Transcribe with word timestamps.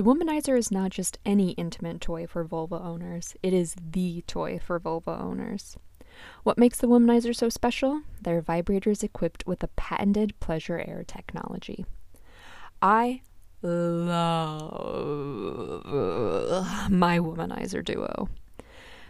The 0.00 0.06
Womanizer 0.06 0.56
is 0.56 0.70
not 0.70 0.92
just 0.92 1.18
any 1.26 1.50
intimate 1.50 2.00
toy 2.00 2.26
for 2.26 2.42
vulva 2.42 2.80
owners, 2.82 3.36
it 3.42 3.52
is 3.52 3.76
the 3.78 4.22
toy 4.26 4.58
for 4.58 4.78
vulva 4.78 5.10
owners. 5.10 5.76
What 6.42 6.56
makes 6.56 6.78
the 6.78 6.86
Womanizer 6.86 7.36
so 7.36 7.50
special? 7.50 8.00
Their 8.18 8.40
vibrators 8.40 9.04
equipped 9.04 9.46
with 9.46 9.62
a 9.62 9.68
patented 9.68 10.40
pleasure 10.40 10.78
air 10.78 11.04
technology. 11.06 11.84
I 12.80 13.20
love 13.60 14.80
my 16.90 17.18
Womanizer 17.18 17.84
Duo. 17.84 18.30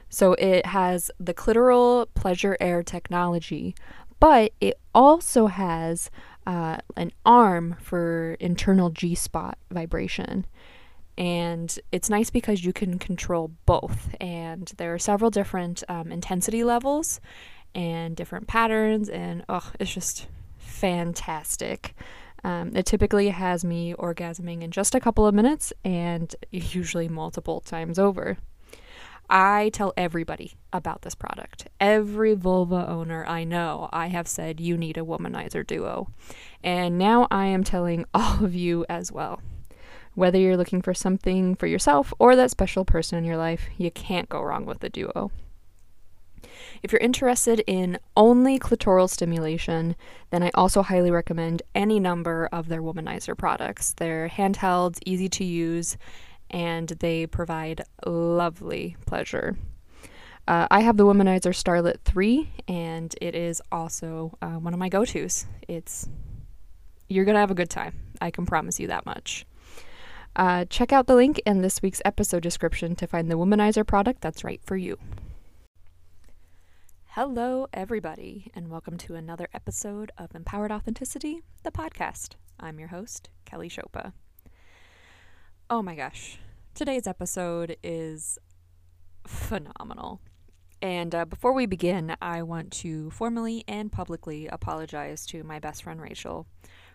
So 0.08 0.32
it 0.40 0.66
has 0.66 1.12
the 1.20 1.34
clitoral 1.34 2.08
pleasure 2.14 2.56
air 2.58 2.82
technology, 2.82 3.76
but 4.18 4.50
it 4.60 4.74
also 4.92 5.46
has 5.46 6.10
uh, 6.48 6.78
an 6.96 7.12
arm 7.24 7.76
for 7.80 8.36
internal 8.40 8.90
G 8.90 9.14
spot 9.14 9.56
vibration. 9.70 10.46
And 11.20 11.78
it's 11.92 12.08
nice 12.08 12.30
because 12.30 12.64
you 12.64 12.72
can 12.72 12.98
control 12.98 13.52
both. 13.66 14.14
And 14.22 14.72
there 14.78 14.94
are 14.94 14.98
several 14.98 15.30
different 15.30 15.84
um, 15.86 16.10
intensity 16.10 16.64
levels 16.64 17.20
and 17.74 18.16
different 18.16 18.46
patterns. 18.46 19.10
And 19.10 19.44
oh, 19.46 19.70
it's 19.78 19.92
just 19.92 20.28
fantastic. 20.56 21.94
Um, 22.42 22.74
it 22.74 22.86
typically 22.86 23.28
has 23.28 23.66
me 23.66 23.92
orgasming 23.92 24.62
in 24.62 24.70
just 24.70 24.94
a 24.94 25.00
couple 25.00 25.26
of 25.26 25.34
minutes 25.34 25.74
and 25.84 26.34
usually 26.50 27.06
multiple 27.06 27.60
times 27.60 27.98
over. 27.98 28.38
I 29.28 29.70
tell 29.74 29.92
everybody 29.98 30.54
about 30.72 31.02
this 31.02 31.14
product. 31.14 31.68
Every 31.78 32.32
vulva 32.32 32.88
owner 32.88 33.26
I 33.26 33.44
know, 33.44 33.90
I 33.92 34.06
have 34.06 34.26
said 34.26 34.58
you 34.58 34.78
need 34.78 34.96
a 34.96 35.02
womanizer 35.02 35.66
duo. 35.66 36.08
And 36.64 36.96
now 36.96 37.28
I 37.30 37.44
am 37.44 37.62
telling 37.62 38.06
all 38.14 38.42
of 38.42 38.54
you 38.54 38.86
as 38.88 39.12
well. 39.12 39.42
Whether 40.14 40.38
you're 40.38 40.56
looking 40.56 40.82
for 40.82 40.94
something 40.94 41.54
for 41.54 41.66
yourself 41.66 42.12
or 42.18 42.36
that 42.36 42.50
special 42.50 42.84
person 42.84 43.18
in 43.18 43.24
your 43.24 43.36
life, 43.36 43.68
you 43.78 43.90
can't 43.90 44.28
go 44.28 44.42
wrong 44.42 44.66
with 44.66 44.80
the 44.80 44.90
duo. 44.90 45.30
If 46.82 46.92
you're 46.92 47.00
interested 47.00 47.62
in 47.66 47.98
only 48.16 48.58
clitoral 48.58 49.08
stimulation, 49.08 49.96
then 50.30 50.42
I 50.42 50.50
also 50.54 50.82
highly 50.82 51.10
recommend 51.10 51.62
any 51.74 52.00
number 52.00 52.48
of 52.52 52.68
their 52.68 52.82
womanizer 52.82 53.36
products. 53.36 53.94
They're 53.96 54.28
handheld, 54.28 54.98
easy 55.04 55.28
to 55.28 55.44
use, 55.44 55.96
and 56.50 56.88
they 56.88 57.26
provide 57.26 57.82
lovely 58.06 58.96
pleasure. 59.06 59.56
Uh, 60.48 60.66
I 60.70 60.80
have 60.80 60.96
the 60.96 61.04
Womanizer 61.04 61.54
Starlet 61.54 62.00
3, 62.04 62.50
and 62.66 63.14
it 63.20 63.34
is 63.34 63.62
also 63.70 64.36
uh, 64.42 64.54
one 64.54 64.72
of 64.72 64.80
my 64.80 64.88
go 64.88 65.04
tos. 65.04 65.46
It's 65.68 66.08
you're 67.08 67.24
gonna 67.24 67.38
have 67.38 67.50
a 67.50 67.54
good 67.54 67.70
time. 67.70 67.94
I 68.20 68.30
can 68.30 68.46
promise 68.46 68.80
you 68.80 68.88
that 68.88 69.06
much. 69.06 69.46
Uh, 70.40 70.64
check 70.70 70.90
out 70.90 71.06
the 71.06 71.14
link 71.14 71.38
in 71.44 71.60
this 71.60 71.82
week's 71.82 72.00
episode 72.02 72.42
description 72.42 72.96
to 72.96 73.06
find 73.06 73.30
the 73.30 73.34
Womanizer 73.34 73.86
product 73.86 74.22
that's 74.22 74.42
right 74.42 74.62
for 74.64 74.74
you. 74.74 74.96
Hello, 77.08 77.66
everybody, 77.74 78.50
and 78.54 78.68
welcome 78.70 78.96
to 78.96 79.16
another 79.16 79.48
episode 79.52 80.10
of 80.16 80.34
Empowered 80.34 80.72
Authenticity, 80.72 81.42
the 81.62 81.70
podcast. 81.70 82.36
I'm 82.58 82.78
your 82.78 82.88
host, 82.88 83.28
Kelly 83.44 83.68
Chopa. 83.68 84.14
Oh 85.68 85.82
my 85.82 85.94
gosh, 85.94 86.38
today's 86.74 87.06
episode 87.06 87.76
is 87.82 88.38
phenomenal. 89.26 90.22
And 90.80 91.14
uh, 91.14 91.26
before 91.26 91.52
we 91.52 91.66
begin, 91.66 92.16
I 92.22 92.44
want 92.44 92.72
to 92.78 93.10
formally 93.10 93.62
and 93.68 93.92
publicly 93.92 94.46
apologize 94.46 95.26
to 95.26 95.44
my 95.44 95.58
best 95.58 95.82
friend 95.82 96.00
Rachel 96.00 96.46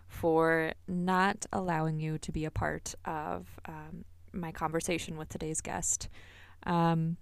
for 0.07 0.71
not 0.87 1.45
allowing 1.51 1.99
you 1.99 2.17
to 2.19 2.31
be 2.31 2.45
a 2.45 2.51
part 2.51 2.95
of 3.05 3.47
um, 3.65 4.05
my 4.33 4.51
conversation 4.51 5.17
with 5.17 5.29
today's 5.29 5.61
guest. 5.61 6.09
Um, 6.63 7.17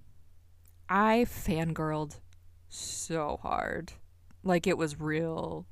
I 0.90 1.26
fangirled 1.28 2.20
so 2.68 3.40
hard. 3.42 3.94
Like 4.44 4.68
it 4.68 4.78
was 4.78 5.00
real 5.00 5.66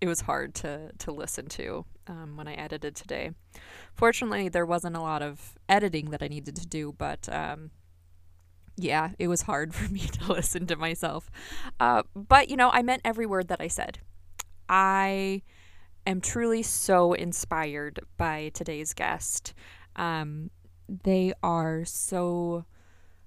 it 0.00 0.08
was 0.08 0.22
hard 0.22 0.54
to 0.54 0.92
to 0.98 1.12
listen 1.12 1.46
to 1.46 1.84
um, 2.06 2.36
when 2.36 2.48
I 2.48 2.54
edited 2.54 2.94
today. 2.94 3.32
Fortunately, 3.94 4.48
there 4.48 4.66
wasn't 4.66 4.96
a 4.96 5.00
lot 5.00 5.22
of 5.22 5.54
editing 5.68 6.10
that 6.10 6.22
I 6.22 6.28
needed 6.28 6.56
to 6.56 6.66
do, 6.66 6.94
but 6.96 7.28
um, 7.32 7.70
yeah, 8.76 9.10
it 9.18 9.28
was 9.28 9.42
hard 9.42 9.74
for 9.74 9.90
me 9.90 10.00
to 10.00 10.32
listen 10.32 10.66
to 10.66 10.76
myself. 10.76 11.30
Uh, 11.80 12.02
but 12.14 12.48
you 12.48 12.56
know, 12.56 12.70
I 12.70 12.82
meant 12.82 13.02
every 13.04 13.26
word 13.26 13.48
that 13.48 13.60
I 13.60 13.68
said. 13.68 13.98
I 14.68 15.42
am 16.06 16.20
truly 16.20 16.62
so 16.62 17.12
inspired 17.12 18.00
by 18.16 18.50
today's 18.54 18.94
guest. 18.94 19.54
Um, 19.96 20.50
they 20.88 21.32
are 21.42 21.84
so 21.84 22.64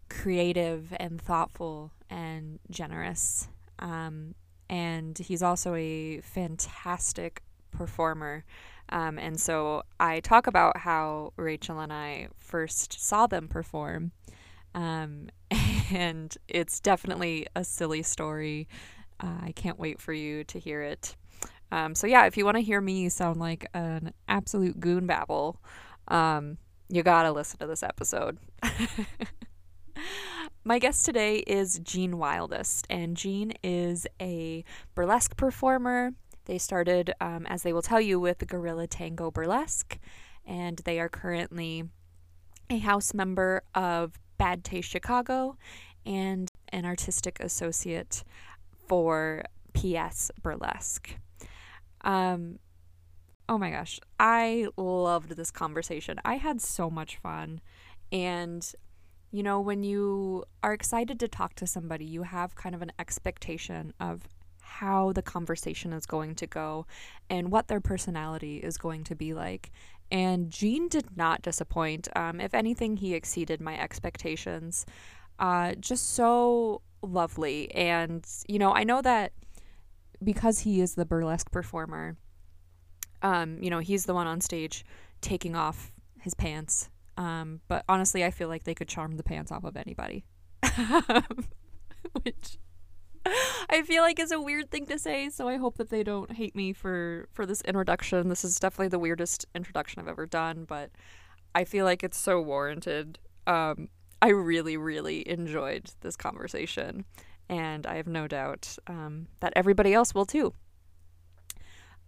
creative 0.09 0.93
and 0.97 1.21
thoughtful 1.21 1.91
and 2.09 2.59
generous. 2.69 3.47
Um, 3.79 4.35
and 4.69 5.17
he's 5.17 5.43
also 5.43 5.75
a 5.75 6.21
fantastic 6.21 7.41
performer. 7.71 8.45
Um, 8.89 9.19
and 9.19 9.39
so 9.39 9.83
I 9.99 10.19
talk 10.19 10.47
about 10.47 10.77
how 10.77 11.33
Rachel 11.35 11.79
and 11.79 11.93
I 11.93 12.29
first 12.37 12.99
saw 12.99 13.27
them 13.27 13.47
perform. 13.47 14.11
Um, 14.73 15.29
and 15.91 16.35
it's 16.47 16.79
definitely 16.79 17.47
a 17.55 17.63
silly 17.63 18.03
story. 18.03 18.67
Uh, 19.19 19.37
I 19.43 19.51
can't 19.51 19.79
wait 19.79 19.99
for 19.99 20.13
you 20.13 20.43
to 20.45 20.59
hear 20.59 20.81
it. 20.81 21.15
Um, 21.71 21.95
so, 21.95 22.07
yeah, 22.07 22.25
if 22.25 22.37
you 22.37 22.45
want 22.45 22.57
to 22.57 22.63
hear 22.63 22.81
me 22.81 23.09
sound 23.09 23.39
like 23.39 23.65
an 23.73 24.13
absolute 24.27 24.79
goon 24.79 25.05
babble, 25.05 25.61
um, 26.07 26.57
you 26.89 27.03
gotta 27.03 27.31
listen 27.31 27.59
to 27.59 27.67
this 27.67 27.83
episode. 27.83 28.39
My 30.63 30.79
guest 30.79 31.05
today 31.05 31.37
is 31.37 31.79
Gene 31.79 32.17
Wildest, 32.17 32.85
and 32.89 33.15
Gene 33.15 33.53
is 33.63 34.07
a 34.19 34.63
burlesque 34.95 35.37
performer. 35.37 36.11
They 36.45 36.57
started, 36.57 37.13
um, 37.21 37.45
as 37.45 37.63
they 37.63 37.73
will 37.73 37.81
tell 37.81 38.01
you, 38.01 38.19
with 38.19 38.45
Gorilla 38.47 38.87
Tango 38.87 39.29
Burlesque, 39.31 39.99
and 40.45 40.79
they 40.79 40.99
are 40.99 41.09
currently 41.09 41.83
a 42.69 42.79
house 42.79 43.13
member 43.13 43.61
of 43.75 44.19
Bad 44.37 44.63
Taste 44.63 44.89
Chicago 44.89 45.57
and 46.05 46.49
an 46.69 46.85
artistic 46.85 47.39
associate 47.39 48.23
for 48.87 49.43
PS 49.73 50.31
Burlesque. 50.41 51.15
Um, 52.01 52.59
oh 53.47 53.57
my 53.57 53.71
gosh, 53.71 53.99
I 54.19 54.67
loved 54.77 55.35
this 55.35 55.51
conversation. 55.51 56.19
I 56.23 56.35
had 56.35 56.61
so 56.61 56.89
much 56.89 57.17
fun, 57.17 57.61
and 58.11 58.71
you 59.31 59.43
know, 59.43 59.59
when 59.59 59.83
you 59.83 60.43
are 60.63 60.73
excited 60.73 61.19
to 61.19 61.27
talk 61.27 61.53
to 61.55 61.67
somebody, 61.67 62.05
you 62.05 62.23
have 62.23 62.55
kind 62.55 62.73
of 62.73 62.81
an 62.81 62.91
expectation 62.97 63.93
of 63.99 64.27
how 64.61 65.11
the 65.13 65.21
conversation 65.21 65.93
is 65.93 66.05
going 66.05 66.35
to 66.35 66.47
go 66.47 66.85
and 67.29 67.51
what 67.51 67.67
their 67.67 67.81
personality 67.81 68.57
is 68.57 68.77
going 68.77 69.03
to 69.03 69.15
be 69.15 69.33
like. 69.33 69.71
And 70.11 70.49
Gene 70.49 70.87
did 70.87 71.15
not 71.15 71.41
disappoint. 71.41 72.07
Um, 72.15 72.39
if 72.39 72.53
anything, 72.53 72.97
he 72.97 73.13
exceeded 73.13 73.61
my 73.61 73.79
expectations. 73.79 74.85
Uh, 75.37 75.75
just 75.75 76.13
so 76.13 76.81
lovely. 77.01 77.73
And, 77.73 78.25
you 78.47 78.57
know, 78.57 78.73
I 78.73 78.83
know 78.83 79.01
that 79.01 79.31
because 80.23 80.59
he 80.59 80.81
is 80.81 80.95
the 80.95 81.05
burlesque 81.05 81.51
performer, 81.51 82.17
um, 83.21 83.61
you 83.61 83.69
know, 83.69 83.79
he's 83.79 84.05
the 84.05 84.13
one 84.13 84.27
on 84.27 84.41
stage 84.41 84.85
taking 85.21 85.55
off 85.55 85.91
his 86.21 86.33
pants 86.33 86.89
um, 87.19 87.59
but 87.67 87.83
honestly, 87.89 88.23
I 88.23 88.31
feel 88.31 88.47
like 88.47 88.63
they 88.63 88.73
could 88.73 88.87
charm 88.87 89.17
the 89.17 89.23
pants 89.23 89.51
off 89.51 89.65
of 89.65 89.75
anybody. 89.75 90.23
Which 92.23 92.57
I 93.69 93.81
feel 93.81 94.03
like 94.03 94.19
is 94.19 94.31
a 94.31 94.39
weird 94.39 94.71
thing 94.71 94.85
to 94.85 94.97
say, 94.97 95.29
so 95.29 95.49
I 95.49 95.57
hope 95.57 95.77
that 95.77 95.89
they 95.89 96.01
don't 96.01 96.31
hate 96.31 96.55
me 96.55 96.71
for 96.71 97.27
for 97.33 97.45
this 97.45 97.59
introduction. 97.61 98.29
This 98.29 98.45
is 98.45 98.57
definitely 98.57 98.87
the 98.87 98.99
weirdest 98.99 99.45
introduction 99.53 99.99
I've 99.99 100.07
ever 100.07 100.25
done, 100.25 100.63
but 100.63 100.91
I 101.53 101.65
feel 101.65 101.83
like 101.83 102.05
it's 102.05 102.17
so 102.17 102.39
warranted. 102.39 103.19
Um, 103.45 103.89
I 104.21 104.29
really, 104.29 104.77
really 104.77 105.29
enjoyed 105.29 105.91
this 105.99 106.15
conversation, 106.15 107.03
and 107.49 107.85
I 107.85 107.95
have 107.95 108.07
no 108.07 108.27
doubt 108.27 108.77
um, 108.87 109.27
that 109.39 109.53
everybody 109.55 109.93
else 109.93 110.13
will 110.13 110.25
too. 110.25 110.53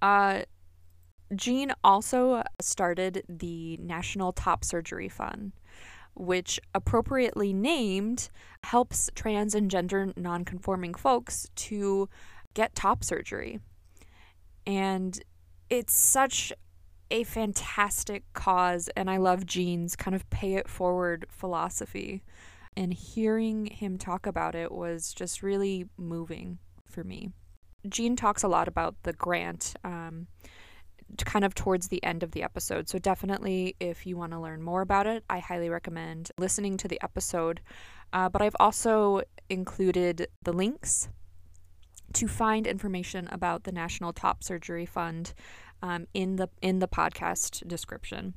Uh, 0.01 0.41
Gene 1.35 1.71
also 1.83 2.43
started 2.59 3.23
the 3.27 3.77
National 3.77 4.33
Top 4.33 4.63
Surgery 4.63 5.09
Fund, 5.09 5.53
which 6.13 6.59
appropriately 6.75 7.53
named 7.53 8.29
helps 8.63 9.09
trans 9.15 9.55
and 9.55 9.71
gender 9.71 10.11
nonconforming 10.15 10.93
folks 10.93 11.47
to 11.55 12.09
get 12.53 12.75
top 12.75 13.03
surgery. 13.03 13.59
And 14.67 15.19
it's 15.69 15.93
such 15.93 16.51
a 17.09 17.23
fantastic 17.23 18.23
cause, 18.33 18.89
and 18.95 19.09
I 19.09 19.17
love 19.17 19.45
Gene's 19.45 19.95
kind 19.95 20.15
of 20.15 20.29
pay 20.29 20.55
it 20.55 20.67
forward 20.67 21.25
philosophy. 21.29 22.23
And 22.77 22.93
hearing 22.93 23.65
him 23.65 23.97
talk 23.97 24.25
about 24.25 24.55
it 24.55 24.71
was 24.71 25.13
just 25.13 25.43
really 25.43 25.87
moving 25.97 26.59
for 26.85 27.03
me. 27.03 27.31
Gene 27.87 28.15
talks 28.15 28.43
a 28.43 28.47
lot 28.47 28.67
about 28.67 28.95
the 29.03 29.13
grant. 29.13 29.75
Um, 29.83 30.27
kind 31.25 31.43
of 31.43 31.53
towards 31.53 31.89
the 31.89 32.03
end 32.03 32.23
of 32.23 32.31
the 32.31 32.43
episode. 32.43 32.87
So, 32.87 32.97
definitely, 32.97 33.75
if 33.79 34.05
you 34.05 34.17
want 34.17 34.31
to 34.31 34.39
learn 34.39 34.61
more 34.61 34.81
about 34.81 35.07
it, 35.07 35.23
I 35.29 35.39
highly 35.39 35.69
recommend 35.69 36.31
listening 36.37 36.77
to 36.77 36.87
the 36.87 37.01
episode. 37.03 37.61
Uh, 38.13 38.29
but 38.29 38.41
I've 38.41 38.55
also 38.59 39.21
included 39.49 40.27
the 40.43 40.53
links 40.53 41.09
to 42.13 42.27
find 42.27 42.67
information 42.67 43.27
about 43.31 43.63
the 43.63 43.71
National 43.71 44.13
Top 44.13 44.43
Surgery 44.43 44.85
Fund 44.85 45.33
um, 45.81 46.07
in 46.13 46.35
the 46.35 46.49
in 46.61 46.79
the 46.79 46.87
podcast 46.87 47.67
description. 47.67 48.33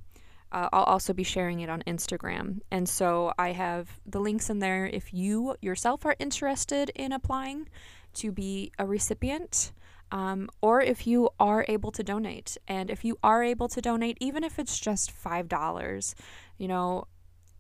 Uh, 0.54 0.68
I'll 0.72 0.84
also 0.84 1.12
be 1.12 1.24
sharing 1.24 1.60
it 1.60 1.68
on 1.68 1.82
Instagram. 1.82 2.60
And 2.70 2.88
so 2.88 3.32
I 3.36 3.50
have 3.50 4.00
the 4.06 4.20
links 4.20 4.48
in 4.48 4.60
there 4.60 4.86
if 4.86 5.12
you 5.12 5.56
yourself 5.60 6.06
are 6.06 6.14
interested 6.20 6.90
in 6.94 7.10
applying 7.10 7.68
to 8.14 8.30
be 8.30 8.70
a 8.78 8.86
recipient. 8.86 9.72
Um, 10.12 10.48
or 10.60 10.80
if 10.80 11.08
you 11.08 11.30
are 11.40 11.64
able 11.66 11.90
to 11.90 12.04
donate. 12.04 12.56
And 12.68 12.88
if 12.88 13.04
you 13.04 13.18
are 13.24 13.42
able 13.42 13.66
to 13.68 13.80
donate, 13.80 14.16
even 14.20 14.44
if 14.44 14.60
it's 14.60 14.78
just 14.78 15.10
$5, 15.12 16.14
you 16.56 16.68
know, 16.68 17.08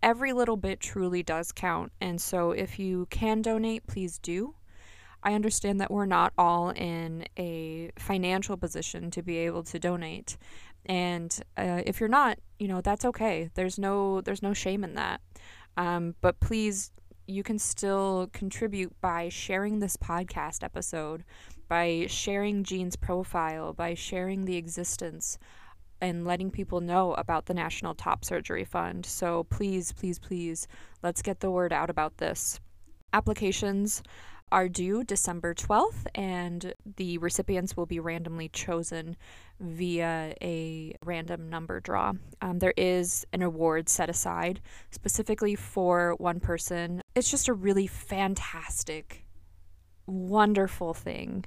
every 0.00 0.32
little 0.32 0.56
bit 0.56 0.78
truly 0.78 1.24
does 1.24 1.50
count. 1.50 1.90
And 2.00 2.20
so 2.20 2.52
if 2.52 2.78
you 2.78 3.06
can 3.10 3.42
donate, 3.42 3.88
please 3.88 4.20
do. 4.20 4.54
I 5.24 5.32
understand 5.32 5.80
that 5.80 5.90
we're 5.90 6.06
not 6.06 6.32
all 6.36 6.70
in 6.70 7.24
a 7.38 7.90
financial 7.98 8.56
position 8.56 9.10
to 9.12 9.22
be 9.22 9.38
able 9.38 9.62
to 9.64 9.78
donate. 9.78 10.36
And 10.86 11.36
uh, 11.56 11.80
if 11.86 11.98
you're 11.98 12.10
not, 12.10 12.38
you 12.58 12.68
know, 12.68 12.82
that's 12.82 13.06
okay. 13.06 13.50
There's 13.54 13.78
no 13.78 14.20
there's 14.20 14.42
no 14.42 14.52
shame 14.52 14.84
in 14.84 14.94
that. 14.94 15.20
Um, 15.76 16.14
but 16.20 16.38
please 16.40 16.92
you 17.26 17.42
can 17.42 17.58
still 17.58 18.28
contribute 18.34 18.92
by 19.00 19.30
sharing 19.30 19.78
this 19.78 19.96
podcast 19.96 20.62
episode, 20.62 21.24
by 21.68 22.04
sharing 22.08 22.64
Gene's 22.64 22.96
profile, 22.96 23.72
by 23.72 23.94
sharing 23.94 24.44
the 24.44 24.56
existence 24.56 25.38
and 26.02 26.26
letting 26.26 26.50
people 26.50 26.82
know 26.82 27.14
about 27.14 27.46
the 27.46 27.54
National 27.54 27.94
Top 27.94 28.26
Surgery 28.26 28.64
Fund. 28.64 29.06
So 29.06 29.44
please, 29.44 29.90
please, 29.92 30.18
please, 30.18 30.68
let's 31.02 31.22
get 31.22 31.40
the 31.40 31.50
word 31.50 31.72
out 31.72 31.88
about 31.88 32.18
this. 32.18 32.60
Applications 33.14 34.02
are 34.54 34.68
due 34.68 35.02
December 35.02 35.52
12th, 35.52 36.06
and 36.14 36.74
the 36.96 37.18
recipients 37.18 37.76
will 37.76 37.86
be 37.86 37.98
randomly 37.98 38.48
chosen 38.48 39.16
via 39.58 40.32
a 40.40 40.94
random 41.04 41.50
number 41.50 41.80
draw. 41.80 42.12
Um, 42.40 42.60
there 42.60 42.72
is 42.76 43.26
an 43.32 43.42
award 43.42 43.88
set 43.88 44.08
aside 44.08 44.60
specifically 44.92 45.56
for 45.56 46.14
one 46.18 46.38
person. 46.38 47.02
It's 47.16 47.32
just 47.32 47.48
a 47.48 47.52
really 47.52 47.88
fantastic, 47.88 49.26
wonderful 50.06 50.94
thing. 50.94 51.46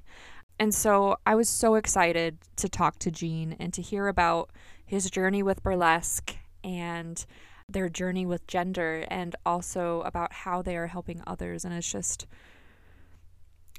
And 0.60 0.76
so 0.76 1.16
I 1.26 1.36
was 1.36 1.48
so 1.48 1.76
excited 1.76 2.38
to 2.58 2.68
talk 2.68 3.00
to 3.00 3.10
Gene 3.10 3.56
and 3.58 3.72
to 3.74 3.82
hear 3.82 4.10
about 4.10 4.50
his 4.86 5.10
journey 5.10 5.42
with 5.42 5.64
burlesque 5.64 6.36
and 6.62 7.26
their 7.70 7.88
journey 7.88 8.26
with 8.26 8.48
gender 8.48 9.06
and 9.08 9.34
also 9.46 10.02
about 10.02 10.34
how 10.34 10.62
they 10.62 10.76
are 10.76 10.88
helping 10.88 11.22
others. 11.26 11.64
And 11.64 11.74
it's 11.74 11.90
just 11.90 12.28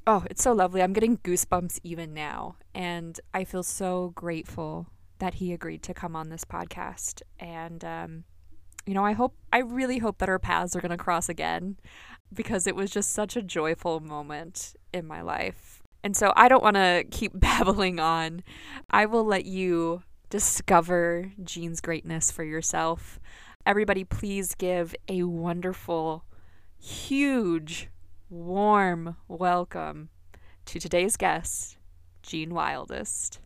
oh, 0.07 0.25
it's 0.29 0.43
so 0.43 0.53
lovely. 0.53 0.81
I'm 0.81 0.93
getting 0.93 1.17
goosebumps 1.17 1.79
even 1.83 2.13
now. 2.13 2.55
And 2.73 3.19
I 3.33 3.43
feel 3.43 3.63
so 3.63 4.11
grateful 4.15 4.87
that 5.19 5.35
he 5.35 5.53
agreed 5.53 5.83
to 5.83 5.93
come 5.93 6.15
on 6.15 6.29
this 6.29 6.45
podcast. 6.45 7.21
And, 7.39 7.83
um, 7.83 8.23
you 8.85 8.93
know, 8.93 9.05
I 9.05 9.13
hope, 9.13 9.35
I 9.51 9.59
really 9.59 9.99
hope 9.99 10.17
that 10.19 10.29
our 10.29 10.39
paths 10.39 10.75
are 10.75 10.81
going 10.81 10.91
to 10.91 10.97
cross 10.97 11.29
again 11.29 11.77
because 12.33 12.67
it 12.67 12.75
was 12.75 12.91
just 12.91 13.11
such 13.11 13.35
a 13.35 13.41
joyful 13.41 13.99
moment 13.99 14.75
in 14.93 15.05
my 15.05 15.21
life. 15.21 15.81
And 16.03 16.15
so 16.15 16.31
I 16.35 16.47
don't 16.47 16.63
want 16.63 16.75
to 16.75 17.05
keep 17.11 17.31
babbling 17.39 17.99
on. 17.99 18.43
I 18.89 19.05
will 19.05 19.25
let 19.25 19.45
you 19.45 20.03
discover 20.29 21.31
Gene's 21.43 21.81
greatness 21.81 22.31
for 22.31 22.43
yourself. 22.43 23.19
Everybody, 23.65 24.03
please 24.03 24.55
give 24.55 24.95
a 25.07 25.23
wonderful, 25.23 26.23
huge 26.77 27.89
warm 28.29 29.15
welcome 29.27 30.09
to 30.65 30.79
today's 30.79 31.17
guest, 31.17 31.77
Gene 32.21 32.53
Wildest. 32.53 33.39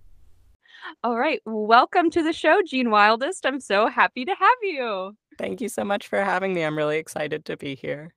All 1.06 1.18
right, 1.18 1.42
welcome 1.46 2.10
to 2.10 2.22
the 2.22 2.34
show, 2.34 2.62
Gene 2.66 2.90
Wildest. 2.90 3.46
I'm 3.46 3.62
so 3.62 3.88
happy 3.88 4.26
to 4.26 4.36
have 4.38 4.58
you. 4.62 5.16
Thank 5.38 5.62
you 5.62 5.70
so 5.70 5.86
much 5.86 6.08
for 6.08 6.22
having 6.22 6.54
me. 6.54 6.64
I'm 6.64 6.78
really 6.78 6.98
excited 6.98 7.46
to 7.46 7.56
be 7.56 7.76
here. 7.76 8.14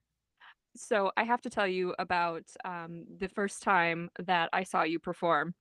So, 0.75 1.13
I 1.17 1.23
have 1.23 1.41
to 1.43 1.51
tell 1.51 1.69
you 1.69 1.95
about 2.01 2.43
um, 2.65 3.05
the 3.19 3.29
first 3.29 3.63
time 3.63 4.11
that 4.25 4.51
I 4.53 4.65
saw 4.65 4.83
you 4.83 4.99
perform. 4.99 5.55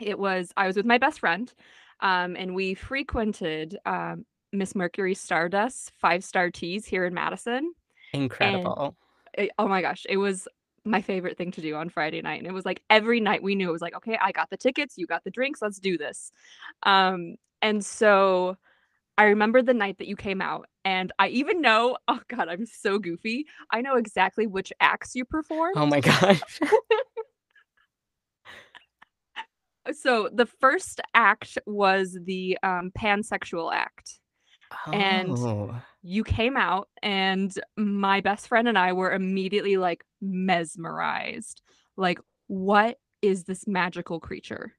It 0.00 0.18
was, 0.18 0.50
I 0.56 0.66
was 0.66 0.76
with 0.76 0.84
my 0.84 0.98
best 0.98 1.20
friend, 1.20 1.52
um, 2.00 2.34
and 2.36 2.56
we 2.56 2.74
frequented 2.74 3.78
um, 3.86 4.26
Miss 4.52 4.74
Mercury 4.74 5.14
Stardust 5.14 5.92
five 6.00 6.24
star 6.24 6.50
teas 6.50 6.84
here 6.84 7.04
in 7.04 7.14
Madison. 7.14 7.72
Incredible 8.12 8.96
it, 9.36 9.50
oh 9.58 9.68
my 9.68 9.82
gosh, 9.82 10.06
it 10.08 10.16
was 10.16 10.48
my 10.84 11.00
favorite 11.00 11.38
thing 11.38 11.50
to 11.52 11.60
do 11.60 11.74
on 11.76 11.88
Friday 11.88 12.20
night. 12.20 12.38
And 12.38 12.46
it 12.46 12.52
was 12.52 12.64
like 12.64 12.82
every 12.90 13.20
night 13.20 13.42
we 13.42 13.54
knew 13.54 13.68
it 13.68 13.72
was 13.72 13.82
like, 13.82 13.96
okay, 13.96 14.18
I 14.20 14.32
got 14.32 14.50
the 14.50 14.56
tickets, 14.56 14.98
you 14.98 15.06
got 15.06 15.24
the 15.24 15.30
drinks, 15.30 15.62
let's 15.62 15.78
do 15.78 15.96
this. 15.96 16.30
Um, 16.82 17.36
and 17.62 17.84
so 17.84 18.56
I 19.16 19.24
remember 19.24 19.62
the 19.62 19.74
night 19.74 19.98
that 19.98 20.08
you 20.08 20.16
came 20.16 20.42
out, 20.42 20.66
and 20.84 21.12
I 21.18 21.28
even 21.28 21.60
know, 21.60 21.96
oh 22.08 22.20
god, 22.28 22.48
I'm 22.48 22.66
so 22.66 22.98
goofy. 22.98 23.46
I 23.70 23.80
know 23.80 23.96
exactly 23.96 24.46
which 24.46 24.72
acts 24.80 25.14
you 25.14 25.24
performed. 25.24 25.76
Oh 25.76 25.86
my 25.86 26.00
gosh. 26.00 26.42
so 29.92 30.28
the 30.32 30.46
first 30.46 31.00
act 31.14 31.58
was 31.66 32.18
the 32.24 32.58
um, 32.62 32.92
pansexual 32.98 33.72
act. 33.72 34.18
And 34.92 35.30
Oh. 35.30 35.80
you 36.02 36.24
came 36.24 36.56
out, 36.56 36.88
and 37.02 37.52
my 37.76 38.20
best 38.20 38.48
friend 38.48 38.68
and 38.68 38.78
I 38.78 38.92
were 38.92 39.12
immediately 39.12 39.76
like 39.76 40.04
mesmerized. 40.20 41.62
Like, 41.96 42.18
what 42.46 42.98
is 43.22 43.44
this 43.44 43.66
magical 43.66 44.20
creature? 44.20 44.72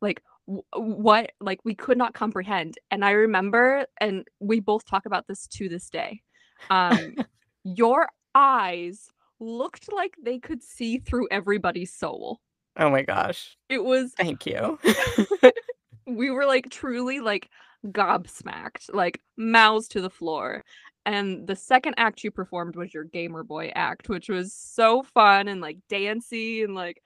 Like, 0.00 0.22
what? 0.46 1.32
Like, 1.40 1.60
we 1.64 1.74
could 1.74 1.98
not 1.98 2.14
comprehend. 2.14 2.78
And 2.90 3.04
I 3.04 3.10
remember, 3.10 3.86
and 4.00 4.26
we 4.40 4.60
both 4.60 4.84
talk 4.86 5.06
about 5.06 5.26
this 5.26 5.46
to 5.48 5.68
this 5.68 5.90
day. 5.90 6.22
Um, 6.70 7.14
your 7.64 8.08
eyes 8.34 9.08
looked 9.38 9.92
like 9.92 10.16
they 10.22 10.38
could 10.38 10.62
see 10.62 10.98
through 10.98 11.28
everybody's 11.30 11.92
soul. 11.92 12.40
Oh 12.76 12.90
my 12.90 13.02
gosh. 13.02 13.56
It 13.68 13.84
was, 13.84 14.12
Thank 14.16 14.46
you. 14.46 14.78
we 16.06 16.30
were 16.30 16.46
like 16.46 16.70
truly 16.70 17.20
like 17.20 17.48
gobsmacked, 17.86 18.92
like 18.92 19.20
mouths 19.36 19.88
to 19.88 20.00
the 20.00 20.10
floor. 20.10 20.64
And 21.06 21.46
the 21.46 21.56
second 21.56 21.94
act 21.96 22.22
you 22.22 22.30
performed 22.30 22.76
was 22.76 22.92
your 22.92 23.04
gamer 23.04 23.42
boy 23.42 23.72
act, 23.74 24.08
which 24.08 24.28
was 24.28 24.52
so 24.52 25.02
fun 25.02 25.48
and 25.48 25.60
like 25.60 25.78
dancey 25.88 26.62
and 26.62 26.74
like, 26.74 27.02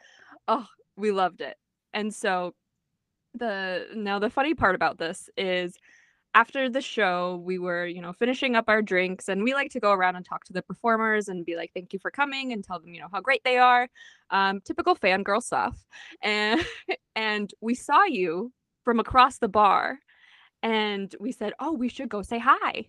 oh, 0.49 0.67
we 0.97 1.11
loved 1.11 1.41
it. 1.41 1.57
And 1.93 2.13
so 2.13 2.55
the 3.35 3.87
now 3.95 4.19
the 4.19 4.31
funny 4.31 4.55
part 4.55 4.75
about 4.75 4.99
this 4.99 5.29
is 5.37 5.77
after 6.35 6.69
the 6.69 6.81
show 6.81 7.41
we 7.45 7.59
were 7.59 7.87
you 7.87 8.01
know 8.01 8.13
finishing 8.13 8.57
up 8.57 8.65
our 8.69 8.83
drinks 8.83 9.29
and 9.29 9.43
we 9.43 9.55
like 9.55 9.71
to 9.71 9.81
go 9.81 9.93
around 9.93 10.17
and 10.17 10.25
talk 10.25 10.45
to 10.45 10.53
the 10.53 10.63
performers 10.63 11.29
and 11.29 11.45
be 11.45 11.57
like 11.57 11.71
thank 11.75 11.93
you 11.93 11.99
for 11.99 12.11
coming 12.11 12.53
and 12.53 12.65
tell 12.65 12.79
them 12.79 12.95
you 12.95 13.01
know 13.01 13.09
how 13.13 13.21
great 13.21 13.43
they 13.45 13.59
are 13.59 13.89
um, 14.31 14.61
typical 14.61 14.95
fangirl 14.95 15.43
stuff 15.43 15.85
and 16.23 16.65
and 17.17 17.55
we 17.61 17.75
saw 17.75 18.05
you 18.05 18.53
from 18.85 19.01
across 19.01 19.39
the 19.39 19.49
bar 19.49 19.99
and 20.65 21.15
we 21.21 21.31
said, 21.31 21.53
"Oh, 21.61 21.73
we 21.73 21.89
should 21.89 22.09
go 22.09 22.23
say 22.23 22.41
hi." 22.41 22.87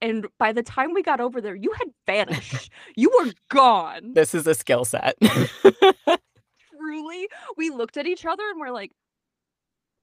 And 0.00 0.26
by 0.38 0.52
the 0.52 0.62
time 0.62 0.94
we 0.94 1.02
got 1.02 1.20
over 1.20 1.42
there, 1.42 1.54
you 1.54 1.72
had 1.72 1.88
vanished. 2.06 2.70
you 2.96 3.10
were 3.18 3.32
gone. 3.50 4.14
This 4.14 4.34
is 4.34 4.46
a 4.46 4.54
skill 4.54 4.86
set. 4.86 5.16
Truly, 6.70 7.28
we 7.58 7.68
looked 7.68 7.98
at 7.98 8.06
each 8.06 8.24
other 8.24 8.44
and 8.48 8.58
we're 8.58 8.70
like, 8.70 8.92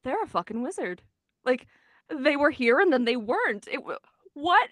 "They're 0.04 0.22
a 0.22 0.28
fucking 0.28 0.62
wizard." 0.62 1.02
Like 1.46 1.66
they 2.10 2.36
were 2.36 2.52
here 2.52 2.80
and 2.80 2.94
then 2.94 3.06
they 3.06 3.18
weren't. 3.18 3.68
It 3.68 3.80
what 4.34 4.70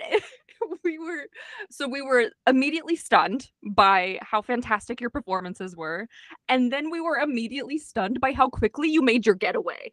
we 0.83 0.99
were 0.99 1.25
so 1.71 1.87
we 1.87 2.01
were 2.01 2.29
immediately 2.47 2.95
stunned 2.95 3.49
by 3.71 4.19
how 4.21 4.39
fantastic 4.39 5.01
your 5.01 5.09
performances 5.09 5.75
were 5.75 6.07
and 6.47 6.71
then 6.71 6.91
we 6.91 7.01
were 7.01 7.17
immediately 7.17 7.79
stunned 7.79 8.21
by 8.21 8.31
how 8.31 8.47
quickly 8.47 8.87
you 8.87 9.01
made 9.01 9.25
your 9.25 9.33
getaway 9.33 9.91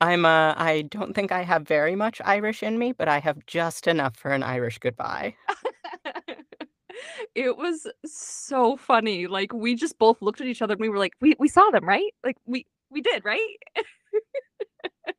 I'm 0.00 0.24
uh 0.24 0.54
I 0.56 0.82
don't 0.88 1.14
think 1.14 1.30
I 1.32 1.42
have 1.42 1.66
very 1.68 1.94
much 1.94 2.20
Irish 2.24 2.62
in 2.62 2.78
me, 2.78 2.92
but 2.92 3.08
I 3.08 3.18
have 3.20 3.44
just 3.46 3.86
enough 3.86 4.16
for 4.16 4.30
an 4.30 4.42
Irish 4.42 4.78
goodbye. 4.78 5.34
it 7.34 7.56
was 7.56 7.86
so 8.06 8.76
funny. 8.76 9.26
Like 9.26 9.52
we 9.52 9.74
just 9.74 9.98
both 9.98 10.22
looked 10.22 10.40
at 10.40 10.46
each 10.46 10.62
other 10.62 10.72
and 10.72 10.80
we 10.80 10.88
were 10.88 10.98
like, 10.98 11.12
we 11.20 11.34
we 11.38 11.48
saw 11.48 11.70
them, 11.70 11.86
right? 11.86 12.12
Like 12.24 12.36
we 12.46 12.66
we 12.90 13.02
did, 13.02 13.24
right? 13.24 13.56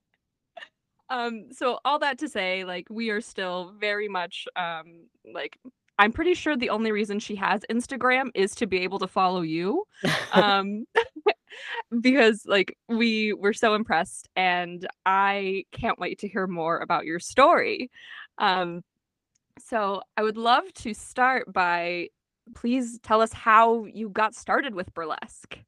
um 1.09 1.47
so 1.51 1.79
all 1.85 1.99
that 1.99 2.17
to 2.19 2.27
say 2.29 2.63
like 2.63 2.87
we 2.89 3.09
are 3.09 3.21
still 3.21 3.73
very 3.79 4.07
much 4.07 4.47
um 4.55 5.05
like 5.33 5.57
I'm 5.99 6.11
pretty 6.11 6.33
sure 6.33 6.57
the 6.57 6.71
only 6.71 6.91
reason 6.91 7.19
she 7.19 7.35
has 7.35 7.61
Instagram 7.69 8.31
is 8.33 8.55
to 8.55 8.65
be 8.65 8.79
able 8.79 8.97
to 8.99 9.07
follow 9.07 9.41
you. 9.41 9.85
Um 10.33 10.85
because 11.99 12.45
like 12.45 12.77
we 12.87 13.33
were 13.33 13.53
so 13.53 13.73
impressed 13.73 14.29
and 14.35 14.87
I 15.05 15.65
can't 15.71 15.99
wait 15.99 16.19
to 16.19 16.27
hear 16.27 16.47
more 16.47 16.79
about 16.79 17.05
your 17.05 17.19
story. 17.19 17.89
Um 18.37 18.83
so 19.59 20.01
I 20.17 20.23
would 20.23 20.37
love 20.37 20.73
to 20.75 20.93
start 20.93 21.51
by 21.51 22.09
please 22.55 22.99
tell 23.03 23.21
us 23.21 23.33
how 23.33 23.85
you 23.85 24.09
got 24.09 24.35
started 24.35 24.73
with 24.75 24.93
burlesque. 24.93 25.59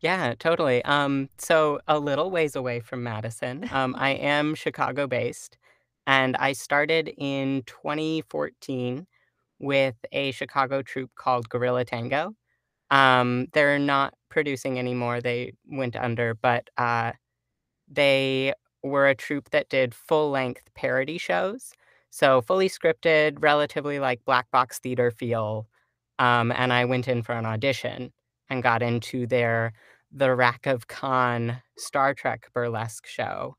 Yeah, 0.00 0.34
totally. 0.38 0.84
Um, 0.84 1.30
so 1.38 1.80
a 1.88 1.98
little 1.98 2.30
ways 2.30 2.56
away 2.56 2.80
from 2.80 3.02
Madison. 3.02 3.68
Um, 3.72 3.94
I 3.98 4.10
am 4.10 4.54
Chicago 4.54 5.06
based, 5.06 5.56
and 6.06 6.36
I 6.36 6.52
started 6.52 7.12
in 7.16 7.62
2014 7.66 9.06
with 9.60 9.94
a 10.12 10.32
Chicago 10.32 10.82
troupe 10.82 11.14
called 11.14 11.48
Gorilla 11.48 11.84
Tango. 11.84 12.34
Um, 12.90 13.46
they're 13.52 13.78
not 13.78 14.14
producing 14.34 14.78
anymore. 14.78 15.20
They 15.20 15.54
went 15.70 15.96
under, 15.96 16.34
but 16.34 16.68
uh, 16.76 17.12
they 17.88 18.52
were 18.82 19.08
a 19.08 19.14
troupe 19.14 19.50
that 19.50 19.68
did 19.68 19.94
full 19.94 20.30
length 20.30 20.68
parody 20.74 21.18
shows. 21.18 21.72
So 22.10 22.42
fully 22.42 22.68
scripted, 22.68 23.36
relatively 23.40 24.00
like 24.00 24.24
black 24.24 24.50
box 24.50 24.80
theater 24.80 25.10
feel. 25.12 25.68
Um, 26.18 26.52
and 26.52 26.72
I 26.72 26.84
went 26.84 27.08
in 27.08 27.22
for 27.22 27.32
an 27.32 27.46
audition 27.46 28.12
and 28.50 28.62
got 28.62 28.82
into 28.82 29.26
their 29.26 29.72
The 30.12 30.34
Rack 30.34 30.66
of 30.66 30.88
Khan 30.88 31.62
Star 31.78 32.12
Trek 32.12 32.48
burlesque 32.52 33.06
show. 33.06 33.56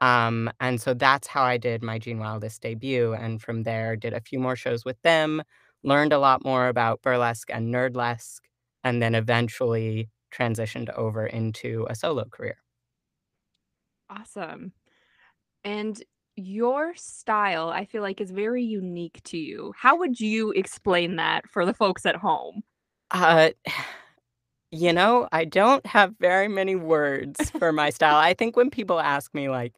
Um, 0.00 0.50
and 0.60 0.80
so 0.80 0.94
that's 0.94 1.26
how 1.26 1.42
I 1.42 1.58
did 1.58 1.82
my 1.82 1.98
Gene 1.98 2.18
Wildest 2.20 2.62
debut. 2.62 3.12
And 3.14 3.42
from 3.42 3.64
there, 3.64 3.96
did 3.96 4.14
a 4.14 4.20
few 4.20 4.38
more 4.38 4.56
shows 4.56 4.84
with 4.84 5.00
them, 5.02 5.42
learned 5.82 6.12
a 6.12 6.18
lot 6.18 6.44
more 6.44 6.68
about 6.68 7.02
burlesque 7.02 7.50
and 7.52 7.74
nerdlesque, 7.74 8.40
and 8.84 9.02
then 9.02 9.14
eventually 9.14 10.10
transitioned 10.32 10.90
over 10.94 11.26
into 11.26 11.86
a 11.90 11.94
solo 11.94 12.24
career. 12.26 12.58
Awesome. 14.08 14.72
And 15.64 16.02
your 16.36 16.94
style, 16.96 17.70
I 17.70 17.84
feel 17.86 18.02
like, 18.02 18.20
is 18.20 18.30
very 18.30 18.64
unique 18.64 19.20
to 19.26 19.38
you. 19.38 19.74
How 19.76 19.96
would 19.98 20.20
you 20.20 20.52
explain 20.52 21.16
that 21.16 21.48
for 21.48 21.66
the 21.66 21.74
folks 21.74 22.06
at 22.06 22.16
home? 22.16 22.62
Uh, 23.10 23.50
you 24.70 24.92
know, 24.92 25.28
I 25.32 25.44
don't 25.44 25.84
have 25.86 26.14
very 26.20 26.48
many 26.48 26.76
words 26.76 27.50
for 27.58 27.72
my 27.72 27.90
style. 27.90 28.16
I 28.16 28.34
think 28.34 28.56
when 28.56 28.70
people 28.70 29.00
ask 29.00 29.34
me 29.34 29.48
like 29.48 29.74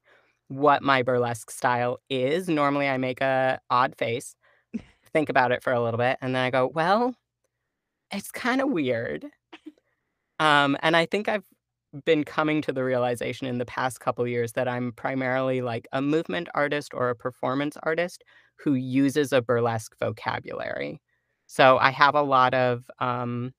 what 0.49 0.82
my 0.82 1.02
burlesque 1.02 1.50
style 1.50 1.99
is, 2.11 2.49
normally 2.49 2.88
I 2.88 2.99
make 2.99 3.21
a 3.23 3.59
odd 3.71 3.97
face, 3.97 4.37
think 5.14 5.28
about 5.30 5.52
it 5.52 5.62
for 5.64 5.73
a 5.73 5.82
little 5.82 5.99
bit, 5.99 6.18
and 6.23 6.35
then 6.35 6.44
I 6.44 6.50
go, 6.50 6.68
"Well, 6.68 7.14
it's 8.12 8.31
kind 8.31 8.61
of 8.61 8.71
weird." 8.71 9.26
Um, 10.38 10.76
and 10.83 10.97
I 10.97 11.07
think 11.07 11.28
I've 11.28 11.45
been 12.04 12.25
coming 12.25 12.62
to 12.62 12.73
the 12.73 12.85
realization 12.85 13.47
in 13.47 13.59
the 13.59 13.66
past 13.66 14.00
couple 14.00 14.26
years 14.26 14.52
that 14.52 14.69
I'm 14.69 14.92
primarily 14.92 15.61
like 15.61 15.87
a 15.92 16.00
movement 16.00 16.49
artist 16.54 16.92
or 16.95 17.11
a 17.11 17.14
performance 17.16 17.76
artist 17.83 18.25
who 18.59 18.75
uses 18.75 19.33
a 19.33 19.42
burlesque 19.42 19.95
vocabulary. 20.00 21.00
So 21.47 21.78
I 21.78 21.90
have 21.90 22.14
a 22.14 22.23
lot 22.23 22.54
of 22.54 22.90
um, 22.99 23.52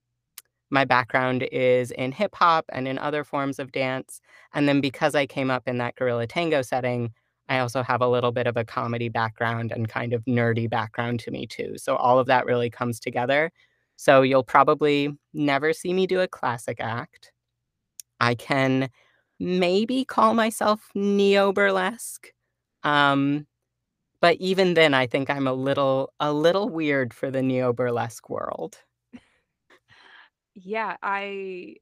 my 0.71 0.85
background 0.85 1.43
is 1.51 1.91
in 1.91 2.11
hip 2.11 2.35
hop 2.35 2.65
and 2.71 2.87
in 2.87 2.97
other 2.99 3.23
forms 3.23 3.59
of 3.59 3.71
dance. 3.71 4.21
And 4.53 4.67
then 4.67 4.81
because 4.81 5.15
I 5.15 5.27
came 5.27 5.51
up 5.51 5.67
in 5.67 5.77
that 5.79 5.95
gorilla 5.95 6.27
tango 6.27 6.61
setting, 6.63 7.13
I 7.49 7.59
also 7.59 7.83
have 7.83 8.01
a 8.01 8.07
little 8.07 8.31
bit 8.31 8.47
of 8.47 8.57
a 8.57 8.65
comedy 8.65 9.09
background 9.09 9.71
and 9.71 9.89
kind 9.89 10.13
of 10.13 10.23
nerdy 10.25 10.69
background 10.69 11.19
to 11.21 11.31
me 11.31 11.47
too. 11.47 11.75
So 11.77 11.95
all 11.97 12.19
of 12.19 12.27
that 12.27 12.45
really 12.45 12.69
comes 12.69 12.99
together. 12.99 13.51
So 13.95 14.21
you'll 14.21 14.43
probably 14.43 15.09
never 15.33 15.73
see 15.73 15.93
me 15.93 16.07
do 16.07 16.19
a 16.21 16.27
classic 16.27 16.77
act. 16.79 17.31
I 18.19 18.35
can 18.35 18.89
maybe 19.39 20.05
call 20.05 20.33
myself 20.33 20.89
neo 20.95 21.53
burlesque. 21.53 22.33
Um, 22.83 23.47
but 24.21 24.37
even 24.37 24.75
then 24.75 24.93
I 24.93 25.07
think 25.07 25.29
I'm 25.29 25.47
a 25.47 25.53
little 25.53 26.13
a 26.19 26.33
little 26.33 26.69
weird 26.69 27.13
for 27.13 27.31
the 27.31 27.43
neo 27.43 27.73
burlesque 27.73 28.29
world. 28.29 28.79
Yeah, 30.55 30.97
I 31.01 31.77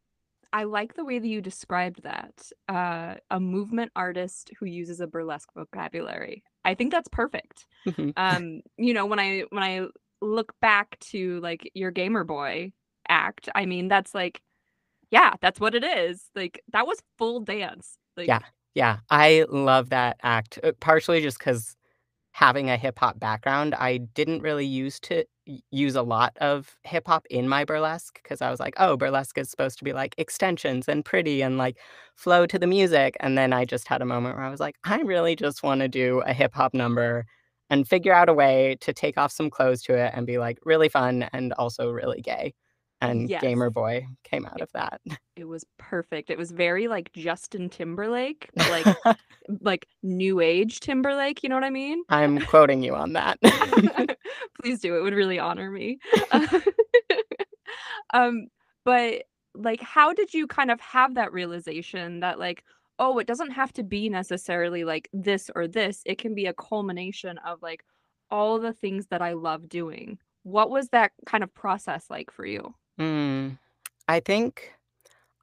I 0.54 0.66
like 0.66 0.96
the 0.96 1.06
way 1.06 1.20
that 1.20 1.28
you 1.28 1.42
described 1.42 2.04
that. 2.04 2.52
Uh, 2.70 3.16
a 3.32 3.40
movement 3.40 3.92
artist 3.96 4.52
who 4.60 4.66
uses 4.68 5.02
a 5.02 5.08
burlesque 5.08 5.50
vocabulary. 5.56 6.44
I 6.66 6.76
think 6.76 6.92
that's 6.92 7.10
perfect. 7.10 7.68
Mhm. 7.86 8.12
Um, 8.18 8.62
you 8.78 8.94
know, 8.94 9.06
when 9.08 9.20
I 9.20 9.42
when 9.52 9.64
I 9.64 9.88
look 10.22 10.54
back 10.62 11.00
to 11.00 11.40
like 11.42 11.70
your 11.74 11.92
Gamer 11.92 12.24
Boy 12.24 12.74
act, 13.10 13.50
I 13.56 13.66
mean, 13.66 13.88
that's 13.88 14.14
like, 14.16 14.42
yeah, 15.12 15.36
that's 15.42 15.60
what 15.60 15.76
it 15.76 15.84
is. 15.86 16.30
Like 16.36 16.62
that 16.74 16.88
was 16.88 17.02
full 17.18 17.42
dance. 17.42 17.98
Yeah, 18.26 18.36
Like, 18.36 18.46
yeah, 18.76 19.00
I 19.10 19.46
love 19.50 19.90
that 19.90 20.18
act, 20.24 20.60
uh, 20.64 20.72
partially 20.80 21.22
just 21.22 21.40
because 21.40 21.76
having 22.34 22.70
a 22.70 22.78
hip 22.78 23.00
hop 23.00 23.20
background, 23.20 23.76
I 23.76 23.98
didn't 23.98 24.42
really 24.44 24.66
use 24.68 25.00
to 25.02 25.26
use 25.72 25.96
a 25.96 26.04
lot 26.04 26.38
of 26.42 26.78
hip 26.84 27.08
hop 27.08 27.26
in 27.30 27.50
my 27.50 27.66
burlesque 27.66 28.22
because 28.24 28.42
I 28.42 28.52
was 28.52 28.60
like, 28.62 28.76
"Oh, 28.78 28.98
burlesque 28.98 29.38
is 29.40 29.50
supposed 29.52 29.80
to 29.80 29.86
be, 29.86 29.94
like, 29.94 30.16
extensions 30.20 30.88
and 30.90 31.06
pretty 31.06 31.42
and, 31.44 31.58
like, 31.58 31.78
flow 32.16 32.46
to 32.48 32.60
the 32.60 32.68
music," 32.68 33.18
and 33.22 33.38
then 33.38 33.54
I 33.54 33.66
just 33.66 33.88
had 33.90 34.02
a 34.02 34.06
moment 34.06 34.38
where 34.38 34.46
I 34.46 34.52
was 34.52 34.60
like, 34.62 34.78
"I 34.86 35.02
really 35.02 35.36
just 35.36 35.64
wanna 35.64 35.88
do 35.90 36.22
a 36.22 36.34
hip 36.34 36.54
hop 36.56 36.74
number 36.76 37.26
and 37.72 37.88
figure 37.88 38.14
out 38.14 38.30
a 38.30 38.34
way 38.34 38.78
to 38.82 38.94
take 38.94 39.18
off 39.18 39.32
some 39.32 39.50
clothes 39.50 39.82
to 39.84 39.96
it 39.96 40.12
and 40.14 40.28
be, 40.28 40.38
like, 40.38 40.60
really 40.64 40.90
fun 40.90 41.24
and 41.34 41.54
also 41.54 41.90
really 41.90 42.22
gay," 42.22 42.54
and 43.02 43.30
yes. 43.30 43.42
Gamer 43.42 43.72
Boy 43.72 44.06
came 44.24 44.46
out 44.46 44.62
of 44.62 44.70
that. 44.74 45.02
It 45.36 45.46
was 45.46 45.66
perfect. 45.80 46.30
It 46.30 46.38
was 46.38 46.52
very 46.52 46.88
like 46.88 47.12
Justin 47.14 47.68
Timberlake, 47.70 48.50
like 48.70 48.86
like 49.62 49.88
new 50.04 50.40
age 50.40 50.80
Timberlake, 50.82 51.42
you 51.42 51.50
know 51.50 51.56
what 51.56 51.64
I 51.64 51.72
mean? 51.72 52.04
I'm 52.10 52.40
quoting 52.42 52.84
you 52.84 52.94
on 52.94 53.14
that. 53.14 53.40
Please 54.62 54.80
do. 54.80 54.96
It 54.96 55.02
would 55.02 55.16
really 55.16 55.40
honor 55.40 55.72
me. 55.72 55.98
Um, 58.14 58.48
but 58.86 59.24
like 59.56 59.82
how 59.82 60.14
did 60.14 60.34
you 60.34 60.46
kind 60.46 60.70
of 60.70 60.80
have 60.80 61.16
that 61.16 61.34
realization 61.34 62.20
that 62.20 62.38
like, 62.38 62.64
oh, 63.00 63.18
it 63.20 63.28
doesn't 63.28 63.52
have 63.52 63.74
to 63.74 63.84
be 63.84 64.10
necessarily 64.10 64.84
like 64.84 65.10
this 65.14 65.50
or 65.56 65.68
this. 65.68 66.02
It 66.06 66.18
can 66.18 66.36
be 66.36 66.46
a 66.46 66.54
culmination 66.54 67.38
of 67.40 67.62
like 67.62 67.84
all 68.30 68.60
the 68.60 68.74
things 68.74 69.08
that 69.08 69.22
I 69.22 69.34
love 69.34 69.68
doing. 69.68 70.18
What 70.44 70.70
was 70.70 70.90
that 70.90 71.12
kind 71.26 71.44
of 71.44 71.54
process 71.54 72.06
like 72.10 72.32
for 72.32 72.46
you? 72.46 72.74
Mm, 73.00 73.58
I 74.08 74.20
think 74.20 74.74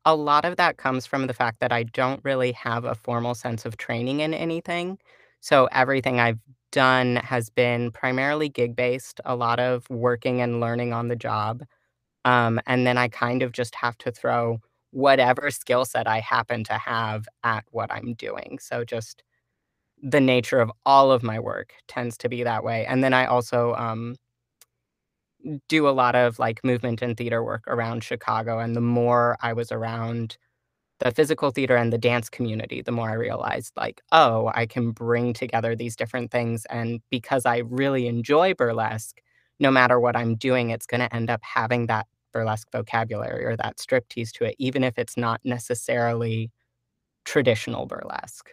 a 0.04 0.14
lot 0.16 0.44
of 0.44 0.56
that 0.56 0.76
comes 0.76 1.06
from 1.06 1.26
the 1.26 1.34
fact 1.34 1.60
that 1.60 1.72
I 1.72 1.82
don't 1.82 2.20
really 2.24 2.52
have 2.52 2.84
a 2.84 2.94
formal 2.94 3.34
sense 3.34 3.66
of 3.66 3.76
training 3.76 4.20
in 4.20 4.32
anything. 4.32 4.98
So 5.40 5.68
everything 5.72 6.18
I've 6.18 6.40
done 6.72 7.16
has 7.16 7.50
been 7.50 7.90
primarily 7.92 8.48
gig 8.48 8.74
based, 8.74 9.20
a 9.24 9.36
lot 9.36 9.60
of 9.60 9.88
working 9.90 10.40
and 10.40 10.60
learning 10.60 10.92
on 10.92 11.08
the 11.08 11.16
job. 11.16 11.62
Um, 12.24 12.60
and 12.66 12.86
then 12.86 12.98
I 12.98 13.08
kind 13.08 13.42
of 13.42 13.52
just 13.52 13.74
have 13.76 13.96
to 13.98 14.10
throw 14.10 14.60
whatever 14.90 15.50
skill 15.50 15.84
set 15.84 16.06
I 16.06 16.20
happen 16.20 16.64
to 16.64 16.74
have 16.74 17.26
at 17.44 17.64
what 17.70 17.92
I'm 17.92 18.14
doing. 18.14 18.58
So 18.60 18.84
just 18.84 19.22
the 20.02 20.20
nature 20.20 20.60
of 20.60 20.70
all 20.86 21.10
of 21.10 21.22
my 21.22 21.38
work 21.38 21.74
tends 21.88 22.16
to 22.18 22.28
be 22.28 22.42
that 22.44 22.64
way. 22.64 22.86
And 22.86 23.02
then 23.02 23.12
I 23.12 23.26
also 23.26 23.74
um, 23.74 24.16
do 25.68 25.88
a 25.88 25.90
lot 25.90 26.14
of 26.14 26.38
like 26.38 26.64
movement 26.64 27.02
and 27.02 27.16
theater 27.16 27.42
work 27.42 27.64
around 27.66 28.04
Chicago. 28.04 28.58
And 28.58 28.74
the 28.76 28.80
more 28.80 29.36
I 29.40 29.52
was 29.52 29.72
around 29.72 30.36
the 31.00 31.12
physical 31.12 31.50
theater 31.50 31.76
and 31.76 31.92
the 31.92 31.98
dance 31.98 32.28
community, 32.28 32.82
the 32.82 32.92
more 32.92 33.08
I 33.08 33.14
realized, 33.14 33.72
like, 33.76 34.02
oh, 34.10 34.50
I 34.54 34.66
can 34.66 34.90
bring 34.90 35.32
together 35.32 35.76
these 35.76 35.94
different 35.94 36.30
things. 36.32 36.64
And 36.70 37.00
because 37.10 37.46
I 37.46 37.58
really 37.58 38.08
enjoy 38.08 38.54
burlesque, 38.54 39.20
no 39.60 39.70
matter 39.70 40.00
what 40.00 40.16
I'm 40.16 40.34
doing, 40.34 40.70
it's 40.70 40.86
going 40.86 41.00
to 41.00 41.14
end 41.14 41.30
up 41.30 41.40
having 41.42 41.86
that 41.86 42.06
burlesque 42.32 42.68
vocabulary 42.72 43.44
or 43.44 43.56
that 43.56 43.78
striptease 43.78 44.32
to 44.32 44.44
it, 44.44 44.56
even 44.58 44.84
if 44.84 44.98
it's 44.98 45.16
not 45.16 45.40
necessarily 45.44 46.50
traditional 47.24 47.86
burlesque. 47.86 48.50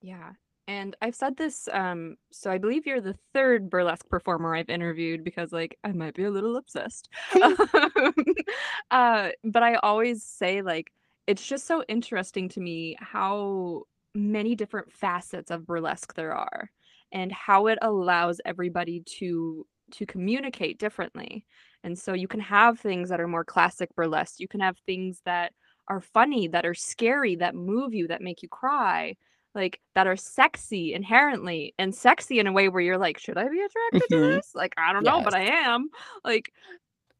Yeah. 0.00 0.32
And 0.68 0.94
I've 1.00 1.14
said 1.14 1.36
this, 1.36 1.66
um, 1.72 2.16
so 2.30 2.50
I 2.50 2.58
believe 2.58 2.86
you're 2.86 3.00
the 3.00 3.16
third 3.32 3.70
burlesque 3.70 4.06
performer 4.08 4.54
I've 4.54 4.68
interviewed 4.68 5.24
because, 5.24 5.50
like, 5.50 5.78
I 5.82 5.92
might 5.92 6.14
be 6.14 6.24
a 6.24 6.30
little 6.30 6.56
obsessed. 6.56 7.08
Um, 7.42 7.56
uh, 8.90 9.30
but 9.44 9.62
I 9.62 9.76
always 9.76 10.22
say, 10.22 10.60
like, 10.60 10.92
it's 11.26 11.46
just 11.46 11.66
so 11.66 11.82
interesting 11.88 12.50
to 12.50 12.60
me 12.60 12.96
how 13.00 13.84
many 14.14 14.54
different 14.54 14.92
facets 14.92 15.50
of 15.50 15.66
burlesque 15.66 16.14
there 16.14 16.34
are 16.34 16.70
and 17.12 17.32
how 17.32 17.66
it 17.66 17.78
allows 17.82 18.40
everybody 18.44 19.00
to 19.00 19.66
to 19.90 20.04
communicate 20.04 20.78
differently. 20.78 21.46
And 21.84 21.98
so 21.98 22.12
you 22.12 22.28
can 22.28 22.40
have 22.40 22.78
things 22.80 23.08
that 23.08 23.20
are 23.20 23.28
more 23.28 23.44
classic 23.44 23.94
burlesque. 23.94 24.40
You 24.40 24.48
can 24.48 24.60
have 24.60 24.78
things 24.78 25.22
that 25.24 25.52
are 25.88 26.00
funny, 26.00 26.48
that 26.48 26.66
are 26.66 26.74
scary, 26.74 27.36
that 27.36 27.54
move 27.54 27.94
you, 27.94 28.08
that 28.08 28.20
make 28.22 28.42
you 28.42 28.48
cry 28.48 29.16
like 29.54 29.80
that 29.94 30.06
are 30.06 30.14
sexy 30.16 30.92
inherently 30.92 31.74
and 31.78 31.94
sexy 31.94 32.38
in 32.38 32.46
a 32.46 32.52
way 32.52 32.68
where 32.68 32.82
you're 32.82 32.98
like, 32.98 33.18
should 33.18 33.38
I 33.38 33.48
be 33.48 33.60
attracted 33.62 34.10
to 34.10 34.20
Mhm. 34.20 34.38
this? 34.38 34.52
Like, 34.54 34.74
I 34.76 34.92
don't 34.92 35.04
know, 35.04 35.20
but 35.22 35.34
I 35.34 35.40
am. 35.44 35.88
Like, 36.22 36.52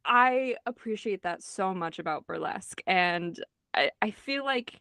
I 0.04 0.56
appreciate 0.66 1.22
that 1.22 1.42
so 1.42 1.74
much 1.74 1.98
about 1.98 2.26
burlesque. 2.26 2.80
And 2.86 3.42
I 3.74 3.90
I 4.02 4.10
feel 4.12 4.44
like, 4.44 4.80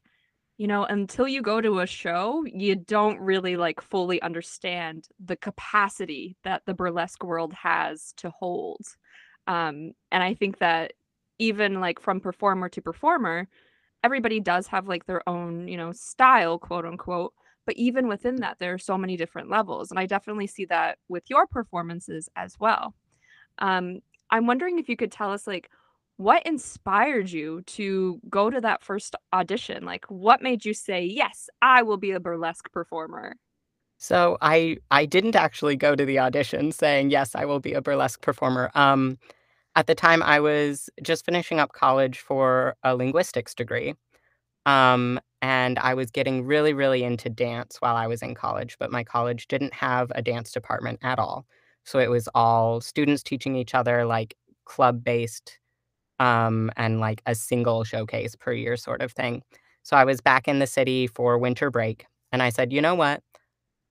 you 0.57 0.67
know, 0.67 0.85
until 0.85 1.27
you 1.27 1.41
go 1.41 1.61
to 1.61 1.79
a 1.81 1.87
show, 1.87 2.45
you 2.45 2.75
don't 2.75 3.19
really, 3.19 3.57
like, 3.57 3.81
fully 3.81 4.21
understand 4.23 5.07
the 5.19 5.37
capacity 5.37 6.37
that 6.43 6.63
the 6.65 6.73
burlesque 6.75 7.23
world 7.23 7.53
has 7.53 8.13
to 8.17 8.31
hold. 8.31 8.81
Um, 9.47 9.93
and 10.11 10.23
I 10.23 10.33
think 10.33 10.59
that 10.59 10.93
even, 11.39 11.79
like, 11.81 11.99
from 12.01 12.19
performer 12.21 12.69
to 12.69 12.81
performer, 12.81 13.47
everybody 14.03 14.39
does 14.41 14.67
have, 14.67 14.87
like, 14.87 15.05
their 15.07 15.27
own, 15.29 15.67
you 15.67 15.77
know, 15.77 15.91
"style," 15.93 16.59
quote, 16.59 16.85
unquote, 16.85 17.33
but 17.65 17.75
even 17.77 18.07
within 18.07 18.37
that, 18.37 18.59
there 18.59 18.73
are 18.73 18.79
so 18.79 18.97
many 18.97 19.17
different 19.17 19.49
levels, 19.49 19.91
and 19.91 19.99
I 19.99 20.05
definitely 20.07 20.47
see 20.47 20.65
that 20.65 20.99
with 21.09 21.29
your 21.29 21.47
performances 21.47 22.29
as 22.35 22.59
well. 22.59 22.95
Um, 23.59 24.01
I'm 24.31 24.47
wondering 24.47 24.79
if 24.79 24.89
you 24.89 24.97
could 24.97 25.11
tell 25.11 25.31
us, 25.31 25.47
like, 25.47 25.69
what 26.17 26.45
inspired 26.45 27.29
you 27.31 27.61
to 27.63 28.21
go 28.29 28.49
to 28.49 28.61
that 28.61 28.83
first 28.83 29.15
audition? 29.33 29.85
Like, 29.85 30.05
what 30.07 30.41
made 30.41 30.65
you 30.65 30.73
say, 30.73 31.03
"Yes, 31.05 31.49
I 31.61 31.83
will 31.83 31.97
be 31.97 32.11
a 32.11 32.19
burlesque 32.19 32.71
performer?" 32.71 33.37
So 33.99 34.37
I 34.41 34.77
I 34.91 35.05
didn't 35.05 35.35
actually 35.35 35.75
go 35.75 35.95
to 35.95 36.05
the 36.05 36.19
audition 36.19 36.71
saying, 36.71 37.09
"Yes, 37.09 37.33
I 37.35 37.45
will 37.45 37.59
be 37.59 37.73
a 37.73 37.81
burlesque 37.81 38.21
performer." 38.21 38.71
Um, 38.75 39.17
at 39.77 39.87
the 39.87 39.95
time, 39.95 40.23
I 40.23 40.41
was 40.41 40.89
just 41.03 41.25
finishing 41.25 41.59
up 41.61 41.73
college 41.73 42.19
for 42.19 42.75
a 42.83 42.95
linguistics 42.97 43.55
degree, 43.55 43.95
um, 44.65 45.19
and 45.41 45.79
I 45.79 45.93
was 45.95 46.11
getting 46.11 46.45
really, 46.45 46.73
really 46.73 47.03
into 47.03 47.29
dance 47.29 47.77
while 47.81 47.95
I 47.95 48.07
was 48.07 48.21
in 48.23 48.35
college, 48.35 48.77
but 48.79 48.91
my 48.91 49.03
college 49.03 49.47
didn't 49.47 49.73
have 49.75 50.11
a 50.15 50.21
dance 50.23 50.51
department 50.51 50.99
at 51.03 51.19
all. 51.19 51.45
So 51.85 51.99
it 51.99 52.09
was 52.11 52.29
all 52.35 52.81
students 52.81 53.23
teaching 53.23 53.55
each 53.55 53.75
other, 53.75 54.05
like, 54.05 54.35
club-based, 54.65 55.59
um, 56.19 56.71
and, 56.77 56.99
like, 57.01 57.21
a 57.27 57.35
single 57.35 57.83
showcase 57.85 58.35
per 58.35 58.53
year 58.53 58.77
sort 58.77 59.01
of 59.01 59.11
thing. 59.13 59.43
So 59.83 59.97
I 59.97 60.05
was 60.05 60.21
back 60.21 60.47
in 60.47 60.59
the 60.59 60.67
city 60.67 61.07
for 61.07 61.37
winter 61.39 61.71
break, 61.71 62.05
and 62.31 62.43
I 62.43 62.49
said, 62.49 62.73
"You 62.73 62.81
know 62.81 62.95
what? 62.95 63.23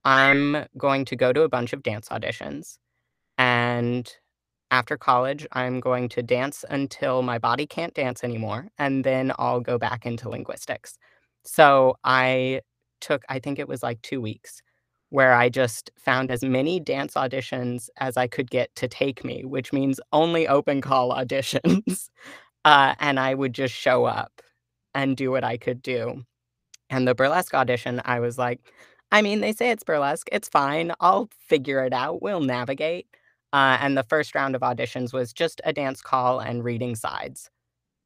I'm 0.05 0.67
going 0.79 1.05
to 1.07 1.17
go 1.17 1.33
to 1.33 1.43
a 1.43 1.49
bunch 1.49 1.73
of 1.73 1.83
dance 1.83 2.09
auditions, 2.11 2.79
and 3.39 4.13
after 4.71 4.97
college, 4.97 5.47
I'm 5.53 5.81
going 5.81 6.09
to 6.11 6.23
dance 6.23 6.65
until 6.71 7.23
my 7.23 7.39
body 7.39 7.67
can't 7.67 7.95
dance 7.95 8.25
anymore, 8.25 8.69
and 8.79 9.05
then 9.05 9.33
I'll 9.39 9.61
go 9.61 9.79
back 9.79 10.07
into 10.07 10.29
linguistics." 10.29 10.99
So 11.45 11.97
I 12.05 12.63
took 13.01 13.23
I 13.29 13.39
think 13.41 13.59
it 13.59 13.69
was, 13.69 13.83
like, 13.83 14.03
2 14.03 14.21
weeks, 14.21 14.61
where 15.11 15.35
I 15.35 15.49
just 15.49 15.91
found 15.99 16.31
as 16.31 16.43
many 16.45 16.81
dance 16.81 17.15
auditions 17.15 17.89
as 17.99 18.17
I 18.17 18.27
could 18.29 18.51
get 18.51 18.75
to 18.77 18.89
take 18.89 19.25
me, 19.25 19.45
which 19.45 19.73
means 19.73 20.01
only 20.13 20.49
open 20.49 20.81
call 20.83 21.13
auditions, 21.17 22.09
uh, 22.65 22.95
and 23.01 23.21
I 23.21 23.35
would 23.35 23.55
just 23.55 23.75
show 23.75 24.05
up 24.07 24.33
and 24.95 25.17
do 25.17 25.31
what 25.31 25.45
I 25.45 25.57
could 25.59 25.83
do. 25.83 26.25
And 26.91 27.07
the 27.09 27.15
burlesque 27.15 27.55
audition, 27.55 28.01
I 28.05 28.21
was 28.21 28.39
like, 28.39 28.61
"I 29.13 29.23
mean, 29.23 29.41
they 29.41 29.53
say 29.53 29.71
it's 29.71 29.85
burlesque, 29.85 30.29
it's 30.33 30.49
fine, 30.49 30.93
I'll 31.01 31.29
figure 31.49 31.85
it 31.85 31.93
out, 31.93 32.23
we'll 32.23 32.41
navigate." 32.41 33.07
Uh, 33.57 33.79
and 33.81 33.99
the 33.99 34.05
first 34.05 34.37
round 34.37 34.55
of 34.57 34.63
auditions 34.63 35.15
was 35.15 35.33
just 35.35 35.63
a 35.65 35.73
dance 35.75 36.03
call 36.03 36.41
and 36.41 36.65
reading 36.65 36.97
sides. 36.97 37.51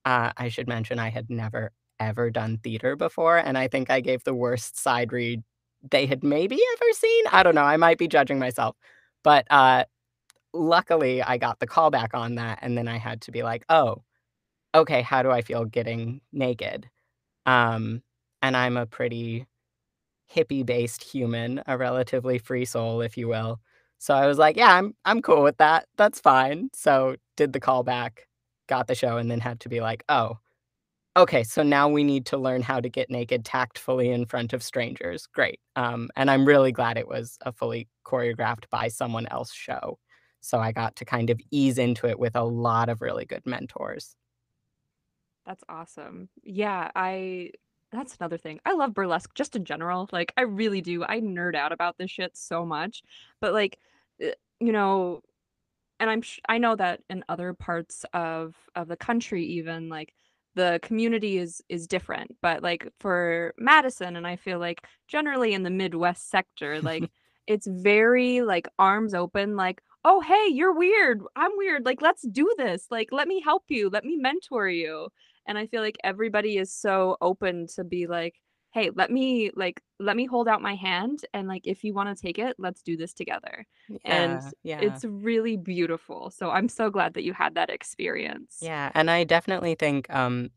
Uh, 0.05 0.33
I 0.37 0.49
should 0.49 0.69
mention 0.69 0.99
I 0.99 1.11
had 1.11 1.31
never, 1.31 1.73
ever 2.01 2.31
done 2.31 2.59
theater 2.59 2.97
before, 2.97 3.39
and 3.39 3.59
I 3.59 3.69
think 3.69 3.91
I 3.91 4.01
gave 4.01 4.25
the 4.25 4.35
worst 4.35 4.79
side 4.79 5.13
read 5.13 5.43
they 5.91 6.07
had 6.07 6.25
maybe 6.25 6.57
ever 6.75 6.93
seen? 6.95 7.25
I 7.33 7.43
don't 7.45 7.55
know, 7.57 7.63
I 7.65 7.77
might 7.79 7.99
be 7.99 8.09
judging 8.09 8.39
myself. 8.41 8.77
But, 9.25 9.47
uh, 9.51 9.85
luckily, 10.55 11.23
I 11.23 11.39
got 11.39 11.61
the 11.61 11.67
call 11.69 11.91
back 11.91 12.15
on 12.15 12.37
that, 12.37 12.61
and 12.63 12.77
then 12.79 12.89
I 12.89 12.99
had 12.99 13.23
to 13.23 13.33
be 13.33 13.43
like, 13.45 13.65
"Oh, 13.71 14.05
okay, 14.75 15.03
how 15.03 15.23
do 15.23 15.31
I 15.33 15.43
feel 15.43 15.65
getting 15.67 16.21
naked?" 16.33 16.91
Um, 17.47 18.03
and 18.43 18.57
I'm 18.57 18.77
a 18.79 18.87
pretty 18.87 19.47
hippie-based 20.35 21.03
human, 21.05 21.63
a 21.67 21.77
relatively 21.79 22.39
free 22.39 22.65
soul, 22.65 23.01
if 23.03 23.17
you 23.19 23.29
will. 23.29 23.61
So 24.01 24.15
I 24.17 24.27
was 24.27 24.39
like, 24.39 24.57
"Yeah, 24.59 24.75
I'm 24.77 24.97
I'm 25.07 25.23
cool 25.23 25.45
with 25.45 25.59
that, 25.59 25.87
that's 25.99 26.21
fine." 26.21 26.71
So, 26.75 27.17
did 27.37 27.53
the 27.55 27.61
callback, 27.61 28.21
got 28.69 28.89
the 28.89 28.97
show, 28.97 29.19
and 29.19 29.31
then 29.31 29.41
had 29.41 29.61
to 29.63 29.71
be 29.71 29.81
like, 29.83 30.05
"Oh, 30.11 30.39
okay, 31.17 31.45
so 31.45 31.63
now 31.63 31.89
we 31.89 32.05
need 32.05 32.27
to 32.27 32.39
learn 32.39 32.63
how 32.63 32.81
to 32.81 32.89
get 32.91 33.11
naked 33.11 33.45
tactfully 33.45 34.11
in 34.11 34.27
front 34.27 34.53
of 34.55 34.63
strangers." 34.63 35.27
Great. 35.29 35.61
Um, 35.77 36.11
and 36.17 36.31
I'm 36.31 36.47
really 36.47 36.73
glad 36.73 36.99
it 36.99 37.09
was 37.09 37.39
a 37.43 37.53
fully 37.53 37.89
choreographed 38.07 38.69
by 38.71 38.89
someone 38.89 39.27
else 39.29 39.53
show. 39.55 39.99
So 40.41 40.59
I 40.61 40.73
got 40.73 40.97
to 40.97 41.05
kind 41.07 41.31
of 41.31 41.41
ease 41.53 41.79
into 41.79 42.07
it 42.09 42.19
with 42.21 42.37
a 42.37 42.45
lot 42.45 42.89
of 42.91 43.03
really 43.03 43.27
good 43.27 43.47
mentors. 43.47 44.17
That's 45.47 45.65
awesome. 45.69 46.29
Yeah, 46.43 46.91
I 46.95 47.53
that's 47.93 48.17
another 48.21 48.39
thing. 48.39 48.61
I 48.65 48.73
love 48.75 48.95
burlesque 48.95 49.35
just 49.35 49.57
in 49.57 49.65
general, 49.65 50.09
like, 50.13 50.33
I 50.37 50.43
really 50.43 50.81
do, 50.81 51.05
I 51.05 51.21
nerd 51.21 51.55
out 51.57 51.73
about 51.73 51.99
this 51.99 52.11
shit 52.11 52.37
so 52.37 52.65
much. 52.65 53.03
But, 53.41 53.53
like, 53.53 53.79
eh, 54.21 54.33
you 54.61 54.73
know 54.73 55.23
and 56.01 56.11
I'm 56.11 56.23
sh 56.23 56.41
I 56.49 56.59
know 56.59 56.77
that 56.77 57.03
in 57.11 57.25
other 57.29 57.55
parts 57.55 58.05
of 58.15 58.57
of 58.77 58.89
the 58.89 58.97
country 58.97 59.45
even, 59.47 59.89
like, 59.91 60.15
the 60.57 60.81
community 60.83 61.39
is 61.39 61.63
is 61.69 61.87
different, 61.89 62.37
but, 62.43 62.63
like, 62.63 62.89
for 63.01 63.55
Madison, 63.59 64.17
and 64.17 64.27
I 64.27 64.37
feel 64.37 64.59
like 64.61 64.83
generally 65.09 65.55
in 65.55 65.63
the 65.65 65.71
Midwest 65.71 66.31
sector, 66.31 66.81
like, 66.83 67.11
it's 67.49 67.67
very, 67.69 68.43
like, 68.43 68.69
arms 68.79 69.15
open, 69.15 69.57
like, 69.57 69.83
"Oh, 70.05 70.21
hey, 70.21 70.49
you're 70.53 70.75
weird, 70.75 71.23
I'm 71.37 71.53
weird, 71.57 71.85
like, 71.87 72.03
let's 72.03 72.23
do 72.29 72.53
this, 72.59 72.87
like, 72.91 73.09
let 73.13 73.29
me 73.29 73.41
help 73.41 73.65
you, 73.69 73.91
let 73.91 74.05
me 74.05 74.17
mentor 74.17 74.69
you." 74.69 75.09
And 75.51 75.59
I 75.59 75.67
feel 75.67 75.83
like 75.83 75.99
everybody 76.05 76.59
is 76.59 76.73
so 76.73 77.17
open 77.21 77.67
to 77.77 77.85
be 77.85 78.07
like, 78.07 78.41
"Hey, 78.73 78.91
let 78.91 79.11
me, 79.11 79.51
like 79.57 79.83
let 80.01 80.17
me 80.17 80.27
hold 80.27 80.49
out 80.49 80.63
my 80.63 80.77
hand, 80.77 81.25
and, 81.35 81.49
like, 81.49 81.67
if 81.67 81.85
you 81.85 81.93
wanna 81.95 82.15
take 82.17 82.39
it, 82.39 82.57
let's 82.59 82.83
do 82.83 82.97
this 82.97 83.13
together." 83.15 83.67
And 84.07 84.43
Yeah, 84.43 84.51
yeah. 84.63 85.01
it's 85.01 85.05
really 85.05 85.57
beautiful, 85.57 86.31
so 86.31 86.51
I'm 86.51 86.69
so 86.69 86.91
glad 86.91 87.15
that 87.15 87.25
you 87.25 87.33
had 87.35 87.55
that 87.57 87.71
experience. 87.71 88.61
Yeah, 88.61 88.91
and 88.95 89.11
I 89.11 89.25
definitely 89.25 89.75
think, 89.75 90.09
um 90.11 90.51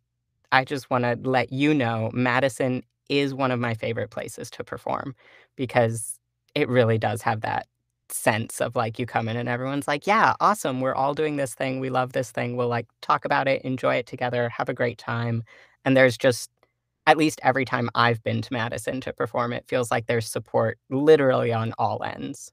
I 0.54 0.66
just 0.66 0.90
wanna 0.90 1.18
let 1.24 1.52
you 1.54 1.74
know, 1.76 2.12
Madison 2.14 2.84
is 3.10 3.34
one 3.36 3.52
of 3.52 3.60
my 3.60 3.74
favorite 3.76 4.12
places 4.12 4.50
to 4.52 4.64
perform 4.64 5.16
because 5.58 6.20
it 6.56 6.70
really 6.70 6.98
does 7.00 7.22
have 7.24 7.42
that 7.42 7.68
sense 8.14 8.62
of, 8.62 8.76
like, 8.76 9.00
you 9.00 9.06
come 9.06 9.28
in 9.30 9.38
and 9.38 9.50
everyone's 9.50 9.88
like, 9.88 10.08
"Yeah, 10.08 10.34
awesome, 10.40 10.82
we're 10.82 10.96
all 10.96 11.14
doing 11.14 11.38
this 11.38 11.54
thing, 11.56 11.80
we 11.80 11.90
love 11.90 12.14
this 12.14 12.32
thing, 12.32 12.56
we'll, 12.58 12.68
like, 12.70 12.88
talk 13.02 13.26
about 13.26 13.48
it, 13.48 13.62
enjoy 13.64 13.96
it 13.96 14.08
together, 14.08 14.50
have 14.50 14.70
a 14.70 14.74
great 14.74 14.98
time." 14.98 15.44
And 15.86 15.96
there's 15.98 16.18
just 16.18 16.50
at 17.08 17.18
least 17.18 17.40
every 17.44 17.66
time 17.66 17.90
I've 17.96 18.24
been 18.24 18.42
to 18.44 18.54
Madison 18.54 19.02
to 19.02 19.14
perform, 19.14 19.54
it 19.54 19.68
feels 19.68 19.92
like 19.92 20.08
there's 20.08 20.28
support 20.28 20.80
literally 20.90 21.54
on 21.54 21.74
all 21.80 22.04
ends. 22.04 22.52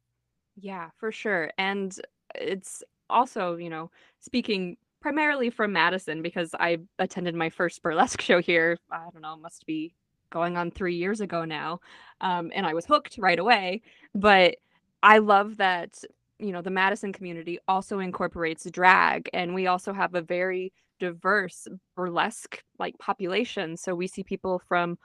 Yeah, 0.56 0.90
for 0.98 1.12
sure, 1.12 1.50
and 1.58 1.94
it's 2.34 2.82
also, 3.08 3.56
you 3.56 3.70
know, 3.70 3.90
speaking 4.20 4.76
primarily 5.00 5.48
from 5.50 5.72
Madison 5.72 6.22
because 6.22 6.54
I 6.58 6.78
attended 6.98 7.34
my 7.34 7.48
first 7.50 7.82
burlesque 7.82 8.20
show 8.22 8.40
here, 8.40 8.76
I 8.90 9.08
don't 9.12 9.22
know, 9.22 9.36
must 9.36 9.66
be 9.66 9.94
going 10.30 10.56
on 10.56 10.70
3 10.70 10.94
years 10.96 11.20
ago 11.20 11.44
now, 11.44 11.80
um, 12.20 12.50
and 12.54 12.66
I 12.66 12.74
was 12.74 12.84
hooked 12.86 13.16
right 13.18 13.38
away, 13.38 13.82
but 14.14 14.56
I 15.02 15.18
love 15.18 15.56
that, 15.58 16.02
you 16.38 16.52
know, 16.52 16.62
the 16.62 16.70
Madison 16.70 17.12
community 17.12 17.58
also 17.68 17.98
incorporates 18.00 18.68
drag, 18.70 19.28
and 19.32 19.54
we 19.54 19.66
also 19.66 19.92
have 19.92 20.14
a 20.14 20.20
very 20.22 20.72
diverse 20.98 21.66
burlesque, 21.96 22.62
like, 22.78 22.98
population, 22.98 23.76
so 23.76 23.94
we 23.94 24.06
see 24.06 24.22
people 24.22 24.58
from 24.68 24.98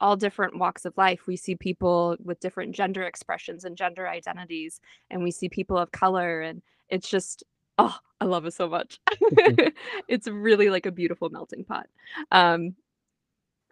all 0.00 0.16
different 0.16 0.58
walks 0.58 0.84
of 0.84 0.96
life, 0.96 1.26
we 1.26 1.36
see 1.36 1.54
people 1.54 2.16
with 2.24 2.40
different 2.40 2.74
gender 2.74 3.02
expressions 3.04 3.64
and 3.64 3.76
gender 3.76 4.08
identities, 4.08 4.80
and 5.10 5.22
we 5.22 5.30
see 5.30 5.48
people 5.48 5.76
of 5.78 5.92
color, 5.92 6.40
and 6.40 6.62
it's 6.88 7.08
just 7.08 7.44
oh, 7.78 7.96
I 8.20 8.26
love 8.26 8.44
it 8.46 8.52
so 8.54 8.68
much. 8.68 9.00
It's 10.08 10.28
really 10.28 10.68
like 10.70 10.86
a 10.86 10.92
beautiful 10.92 11.30
melting 11.30 11.64
pot. 11.64 11.86
Um 12.30 12.74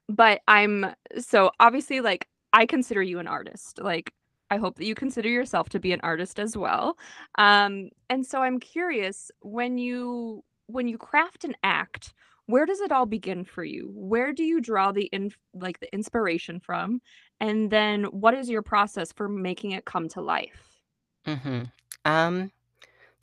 but 0.08 0.40
I'm 0.48 0.86
so 1.18 1.50
obviously, 1.60 2.00
like, 2.00 2.28
I 2.52 2.66
consider 2.66 3.02
you 3.02 3.18
an 3.18 3.26
artist, 3.28 3.78
like, 3.80 4.12
I 4.50 4.56
hope 4.56 4.76
that 4.76 4.84
you 4.86 4.94
consider 4.94 5.28
yourself 5.28 5.68
to 5.70 5.80
be 5.80 5.92
an 5.92 6.00
artist 6.02 6.40
as 6.40 6.56
well. 6.56 6.98
Um, 7.38 7.90
and 8.08 8.26
so 8.26 8.42
I'm 8.42 8.58
curious, 8.60 9.30
when 9.40 9.78
you 9.78 10.44
when 10.66 10.86
you 10.88 10.98
craft 10.98 11.44
an 11.44 11.56
act, 11.64 12.14
where 12.46 12.66
does 12.66 12.80
it 12.80 12.92
all 12.92 13.06
begin 13.06 13.44
for 13.44 13.64
you? 13.64 13.90
Where 13.94 14.32
do 14.32 14.44
you 14.44 14.60
draw 14.60 14.92
the 14.92 15.08
inf 15.12 15.36
like, 15.54 15.80
the 15.80 15.92
inspiration 15.92 16.60
from? 16.60 17.00
And 17.40 17.70
then 17.70 18.04
what 18.04 18.34
is 18.34 18.48
your 18.50 18.62
process 18.62 19.12
for 19.12 19.28
making 19.28 19.72
it 19.72 19.84
come 19.84 20.08
to 20.10 20.20
life? 20.20 20.80
Mhm. 21.26 21.70
Um, 22.04 22.52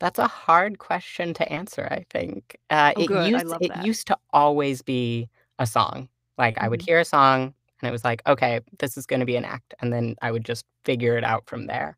that's 0.00 0.18
a 0.20 0.28
hard 0.28 0.78
question 0.78 1.34
to 1.34 1.52
answer, 1.52 1.88
I 1.90 2.06
think. 2.10 2.58
Uh, 2.70 2.94
Oh, 2.94 3.00
it 3.00 3.04
good, 3.04 3.34
I 3.34 3.42
used 3.42 3.44
love 3.44 3.62
it 3.62 3.68
that. 3.68 3.88
used 3.88 4.06
to 4.08 4.18
always 4.32 4.82
be 4.82 5.30
a 5.58 5.66
song. 5.66 6.08
Like, 6.38 6.58
I 6.58 6.68
would 6.68 6.82
Mhm. 6.82 6.86
hear 6.86 7.00
a 7.00 7.06
song, 7.06 7.54
and 7.82 7.88
it 7.88 7.92
was 7.92 8.04
like, 8.04 8.22
"Okay, 8.26 8.60
this 8.78 8.96
is 8.98 9.06
gonna 9.06 9.24
be 9.26 9.36
an 9.36 9.44
act," 9.44 9.74
and 9.80 9.92
then 9.92 10.16
I 10.22 10.32
would 10.32 10.44
just 10.44 10.64
figure 10.84 11.16
it 11.18 11.24
out 11.24 11.46
from 11.48 11.66
there. 11.66 11.96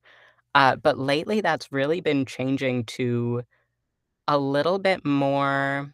Uh, 0.54 0.76
but 0.76 0.98
lately, 0.98 1.40
that's 1.42 1.72
really 1.72 2.00
been 2.02 2.26
changing 2.26 2.84
to 2.86 3.44
a 4.28 4.38
little 4.38 4.78
bit 4.78 5.04
more 5.06 5.92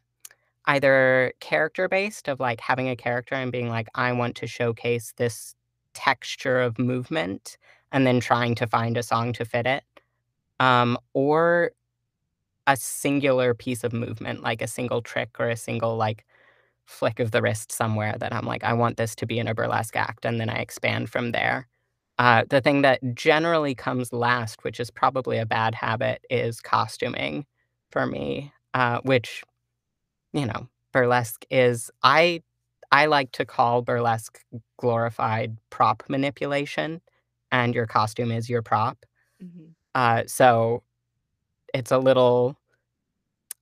either 0.67 1.33
character-based 1.41 2.29
of, 2.29 2.41
like, 2.41 2.61
having 2.61 2.89
a 2.91 2.97
character 2.97 3.35
and 3.37 3.53
being 3.53 3.69
like, 3.71 3.89
"I 3.95 4.13
want 4.13 4.37
to 4.39 4.47
showcase 4.49 5.13
this 5.17 5.55
texture 5.95 6.61
of 6.63 6.79
movement," 6.79 7.59
and 7.93 8.07
then 8.07 8.21
trying 8.21 8.55
to 8.57 8.67
find 8.69 8.97
a 8.99 9.03
song 9.05 9.33
to 9.35 9.45
fit 9.47 9.67
it, 9.67 9.85
um, 10.61 10.99
or 11.15 11.73
a 12.69 12.77
singular 12.77 13.55
piece 13.55 13.85
of 13.85 13.93
movement, 13.93 14.43
like 14.43 14.63
a 14.63 14.67
single 14.69 15.03
trick 15.03 15.31
or 15.41 15.49
a 15.51 15.57
single, 15.57 15.97
like, 15.97 16.25
flick 16.87 17.21
of 17.21 17.31
the 17.33 17.43
wrist 17.43 17.73
somewhere 17.73 18.17
that 18.21 18.33
I'm 18.35 18.47
like, 18.47 18.65
"I 18.65 18.73
want 18.75 18.97
this 18.99 19.15
to 19.17 19.27
be 19.27 19.39
in 19.39 19.49
a 19.49 19.55
burlesque 19.55 19.97
act," 19.97 20.25
and 20.27 20.41
then 20.41 20.51
I 20.51 20.57
expand 20.59 21.11
from 21.11 21.33
there. 21.33 21.69
Uh, 22.19 22.45
the 22.51 22.61
thing 22.63 22.83
that 22.83 23.01
generally 23.15 23.75
comes 23.75 24.13
last, 24.13 24.65
which 24.65 24.81
is 24.81 24.91
probably 24.91 25.39
a 25.39 25.47
bad 25.47 25.75
habit, 25.77 26.25
is 26.31 26.61
costuming 26.63 27.47
for 27.93 28.07
me, 28.07 28.53
uh, 28.75 29.01
which, 29.03 29.45
you 30.33 30.47
know, 30.47 30.69
burlesque 30.93 31.45
is 31.51 31.91
I 32.03 32.43
I 32.93 33.07
like 33.07 33.33
to 33.33 33.45
call 33.47 33.83
burlesque 33.83 34.41
glorified 34.79 35.57
prop 35.71 36.05
manipulation, 36.09 37.01
and 37.53 37.75
your 37.75 37.87
costume 37.87 38.31
is 38.33 38.49
your 38.51 38.63
prop. 38.63 38.99
Mhm. 39.43 39.75
Uh, 39.95 40.25
so 40.27 40.83
it's 41.75 41.93
a 41.93 41.99
little 41.99 42.59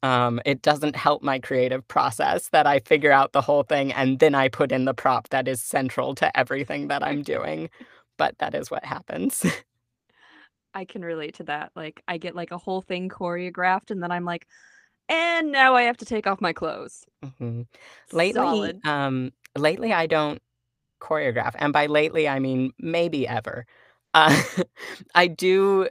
um, 0.04 0.40
it 0.46 0.62
doesn't 0.62 0.96
help 0.96 1.22
my 1.24 1.38
creative 1.40 1.86
process 1.88 2.50
that 2.50 2.66
I 2.66 2.80
figure 2.80 3.12
out 3.12 3.32
the 3.32 3.42
whole 3.42 3.64
thing 3.64 3.92
and 3.92 4.18
then 4.20 4.34
I 4.36 4.48
put 4.48 4.72
in 4.72 4.84
the 4.86 4.94
prop 4.94 5.30
that 5.30 5.48
is 5.48 5.62
central 5.62 6.14
to 6.16 6.36
everything 6.38 6.88
that 6.88 7.02
I'm 7.04 7.22
doing, 7.22 7.70
but 8.18 8.38
that 8.38 8.54
is 8.54 8.70
what 8.70 8.84
happens. 8.84 9.44
I 10.74 10.84
can 10.84 11.04
relate 11.04 11.34
to 11.36 11.44
that, 11.44 11.70
like, 11.76 12.02
I 12.08 12.18
get, 12.18 12.34
like, 12.34 12.50
a 12.50 12.58
whole 12.58 12.80
thing 12.82 13.08
choreographed, 13.08 13.90
and 13.90 14.02
then 14.02 14.10
I'm 14.10 14.24
like, 14.24 14.46
"And 15.08 15.52
now 15.52 15.74
I 15.76 15.82
have 15.84 15.98
to 15.98 16.04
take 16.06 16.26
off 16.26 16.40
my 16.40 16.52
clothes." 16.52 17.04
Mhm. 17.24 17.66
Lately, 18.12 18.40
Solid. 18.40 18.80
um, 18.84 19.32
lately 19.56 19.92
I 19.92 20.06
don't 20.06 20.42
choreograph, 21.00 21.54
and 21.58 21.72
by 21.72 21.86
lately, 21.86 22.28
I 22.28 22.38
mean 22.40 22.72
maybe 22.78 23.28
ever. 23.28 23.66
Uh, 24.14 24.30
I 25.14 25.28
do 25.28 25.88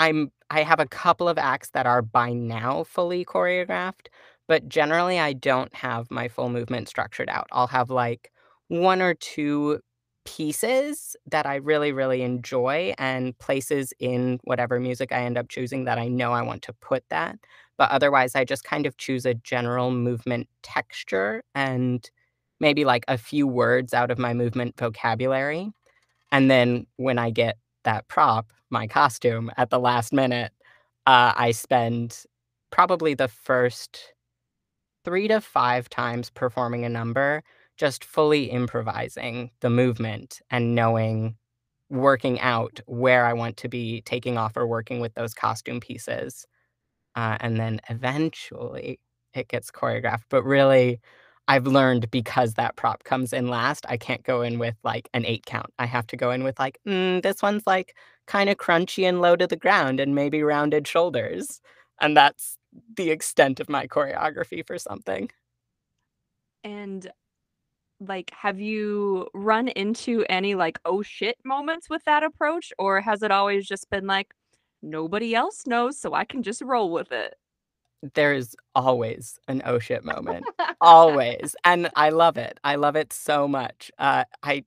I'm 0.00 0.32
I 0.50 0.62
have 0.64 0.80
a 0.80 0.86
couple 0.86 1.28
of 1.28 1.38
acts 1.38 1.70
that 1.72 1.86
are 1.86 2.02
by 2.02 2.32
now 2.34 2.84
fully 2.84 3.24
choreographed, 3.24 4.08
but 4.48 4.68
generally 4.68 5.20
I 5.20 5.34
don't 5.34 5.74
have 5.76 6.10
my 6.10 6.28
full 6.28 6.50
movement 6.50 6.88
structured 6.88 7.30
out. 7.30 7.48
I'll 7.52 7.68
have, 7.68 7.90
like, 7.90 8.32
1 8.68 9.02
or 9.02 9.14
2 9.14 9.80
pieces 10.26 11.16
that 11.30 11.46
I 11.46 11.56
really, 11.56 11.92
really 11.92 12.22
enjoy 12.22 12.94
and 12.98 13.38
places 13.38 13.92
in 14.00 14.40
whatever 14.44 14.80
music 14.80 15.12
I 15.12 15.22
end 15.24 15.38
up 15.38 15.48
choosing 15.50 15.84
that 15.86 15.98
I 15.98 16.08
know 16.08 16.32
I 16.32 16.42
want 16.42 16.62
to 16.64 16.72
put 16.74 17.04
that, 17.10 17.38
but 17.78 17.90
otherwise, 17.92 18.34
I 18.36 18.44
just 18.44 18.64
kind 18.64 18.86
of 18.86 18.96
choose 18.98 19.26
a 19.26 19.34
general 19.34 19.90
movement 19.92 20.48
texture 20.62 21.44
and 21.54 22.08
maybe, 22.60 22.84
like, 22.84 23.04
a 23.08 23.18
few 23.18 23.46
words 23.46 23.94
out 23.94 24.10
of 24.10 24.18
my 24.18 24.34
movement 24.34 24.76
vocabulary, 24.78 25.72
and 26.32 26.50
then 26.50 26.86
when 26.96 27.18
I 27.18 27.30
get 27.30 27.58
that 27.84 28.08
prop, 28.08 28.52
my 28.70 28.86
costume, 28.86 29.50
at 29.56 29.70
the 29.70 29.78
last 29.78 30.12
minute, 30.12 30.52
uh, 31.06 31.32
I 31.36 31.52
spend 31.52 32.24
probably 32.70 33.14
the 33.14 33.28
first 33.28 34.14
3 35.04 35.28
to 35.28 35.40
5 35.40 35.88
times 35.90 36.30
performing 36.30 36.84
a 36.84 36.88
number 36.88 37.42
just 37.78 38.04
fully 38.04 38.44
improvising 38.50 39.50
the 39.60 39.70
movement 39.70 40.40
and 40.50 40.74
knowing 40.74 41.36
working 41.90 42.40
out 42.40 42.80
where 42.86 43.26
I 43.26 43.32
want 43.34 43.56
to 43.58 43.68
be 43.68 44.02
taking 44.02 44.38
off 44.38 44.56
or 44.56 44.66
working 44.66 45.00
with 45.00 45.14
those 45.14 45.34
costume 45.34 45.80
pieces, 45.80 46.46
uh, 47.16 47.36
and 47.40 47.58
then 47.58 47.80
eventually 47.90 49.00
it 49.34 49.48
gets 49.48 49.70
choreographed, 49.70 50.24
but 50.30 50.44
really, 50.44 51.00
I've 51.48 51.66
learned 51.66 52.10
because 52.10 52.54
that 52.54 52.76
prop 52.76 53.04
comes 53.04 53.32
in 53.32 53.48
last, 53.48 53.84
I 53.88 53.96
can't 53.96 54.22
go 54.24 54.42
in 54.42 54.58
with, 54.60 54.76
like, 54.84 55.08
an 55.14 55.26
8 55.26 55.44
count. 55.46 55.72
I 55.78 55.86
have 55.86 56.06
to 56.08 56.16
go 56.16 56.30
in 56.30 56.44
with, 56.44 56.58
like, 56.60 56.78
"Mm, 56.86 57.22
this 57.22 57.42
one's, 57.42 57.66
like, 57.66 57.96
kinda 58.30 58.54
crunchy 58.54 59.08
and 59.08 59.20
low 59.20 59.36
to 59.36 59.46
the 59.46 59.56
ground 59.56 60.00
and 60.00 60.14
maybe 60.14 60.42
rounded 60.42 60.86
shoulders," 60.88 61.60
and 62.00 62.16
that's 62.16 62.56
the 62.96 63.10
extent 63.10 63.60
of 63.60 63.68
my 63.68 63.86
choreography 63.86 64.66
for 64.66 64.78
something. 64.78 65.30
And, 66.64 67.10
like, 68.00 68.30
have 68.32 68.60
you 68.60 69.28
run 69.34 69.68
into 69.68 70.24
any, 70.28 70.54
like, 70.56 70.80
"Oh, 70.84 71.02
shit" 71.02 71.38
moments 71.44 71.90
with 71.90 72.04
that 72.04 72.22
approach, 72.24 72.72
or 72.78 73.00
has 73.02 73.22
it 73.22 73.30
always 73.32 73.66
just 73.68 73.90
been 73.90 74.06
like, 74.06 74.34
"Nobody 74.82 75.34
else 75.34 75.66
knows, 75.66 75.98
so 75.98 76.14
I 76.14 76.24
can 76.26 76.42
just 76.42 76.62
roll 76.62 76.92
with 76.92 77.12
it?" 77.12 77.36
There's 78.14 78.56
always 78.74 79.38
an 79.48 79.62
"Oh, 79.66 79.78
shit" 79.78 80.04
moment. 80.04 80.48
Always, 80.80 81.54
and 81.64 81.90
I 81.96 82.10
love 82.10 82.38
it. 82.38 82.58
I 82.64 82.76
love 82.76 82.96
it 82.96 83.12
so 83.12 83.46
much. 83.48 83.90
Uh, 83.98 84.24
I 84.42 84.64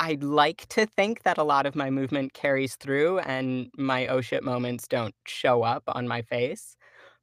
I'd 0.00 0.22
like 0.24 0.66
to 0.70 0.86
think 0.86 1.22
that 1.22 1.38
a 1.38 1.44
lot 1.44 1.66
of 1.66 1.76
my 1.76 1.90
movement 1.90 2.34
carries 2.34 2.74
through 2.76 3.20
and 3.20 3.70
my 3.78 4.06
"Oh, 4.08 4.20
shit" 4.20 4.42
moments 4.42 4.88
don't 4.88 5.14
show 5.26 5.62
up 5.62 5.84
on 5.86 6.08
my 6.08 6.22
face, 6.22 6.76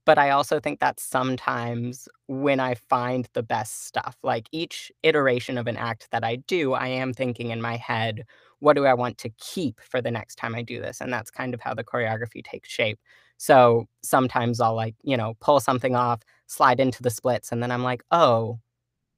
but 0.05 0.17
I 0.19 0.31
also 0.31 0.59
think 0.59 0.81
that 0.81 0.99
sometimes 0.99 2.09
when 2.27 2.59
I 2.59 2.75
find 2.75 3.29
the 3.35 3.43
best 3.43 3.85
stuff, 3.85 4.17
like, 4.23 4.49
each 4.51 4.91
iteration 5.03 5.57
of 5.57 5.67
an 5.69 5.77
act 5.77 6.09
that 6.11 6.25
I 6.25 6.37
do, 6.37 6.73
I 6.73 6.87
am 6.89 7.13
thinking 7.13 7.51
in 7.51 7.61
my 7.61 7.77
head, 7.77 8.25
"What 8.59 8.73
do 8.75 8.85
I 8.85 8.95
want 8.95 9.17
to 9.19 9.29
keep 9.39 9.79
for 9.81 10.01
the 10.01 10.11
next 10.11 10.35
time 10.37 10.55
I 10.55 10.61
do 10.63 10.81
this?" 10.81 11.01
And 11.01 11.13
that's 11.13 11.31
kind 11.31 11.53
of 11.55 11.61
how 11.61 11.73
the 11.75 11.85
choreography 11.85 12.43
takes 12.43 12.69
shape. 12.69 12.99
So, 13.37 13.87
sometimes 14.03 14.61
I'll, 14.61 14.75
like, 14.75 14.95
you 15.03 15.17
know, 15.17 15.35
pull 15.41 15.61
something 15.61 15.95
off, 15.95 16.21
slide 16.47 16.81
into 16.81 17.03
the 17.03 17.09
splits, 17.11 17.51
and 17.53 17.63
then 17.63 17.71
I'm 17.71 17.83
like, 17.85 18.03
"Oh, 18.11 18.59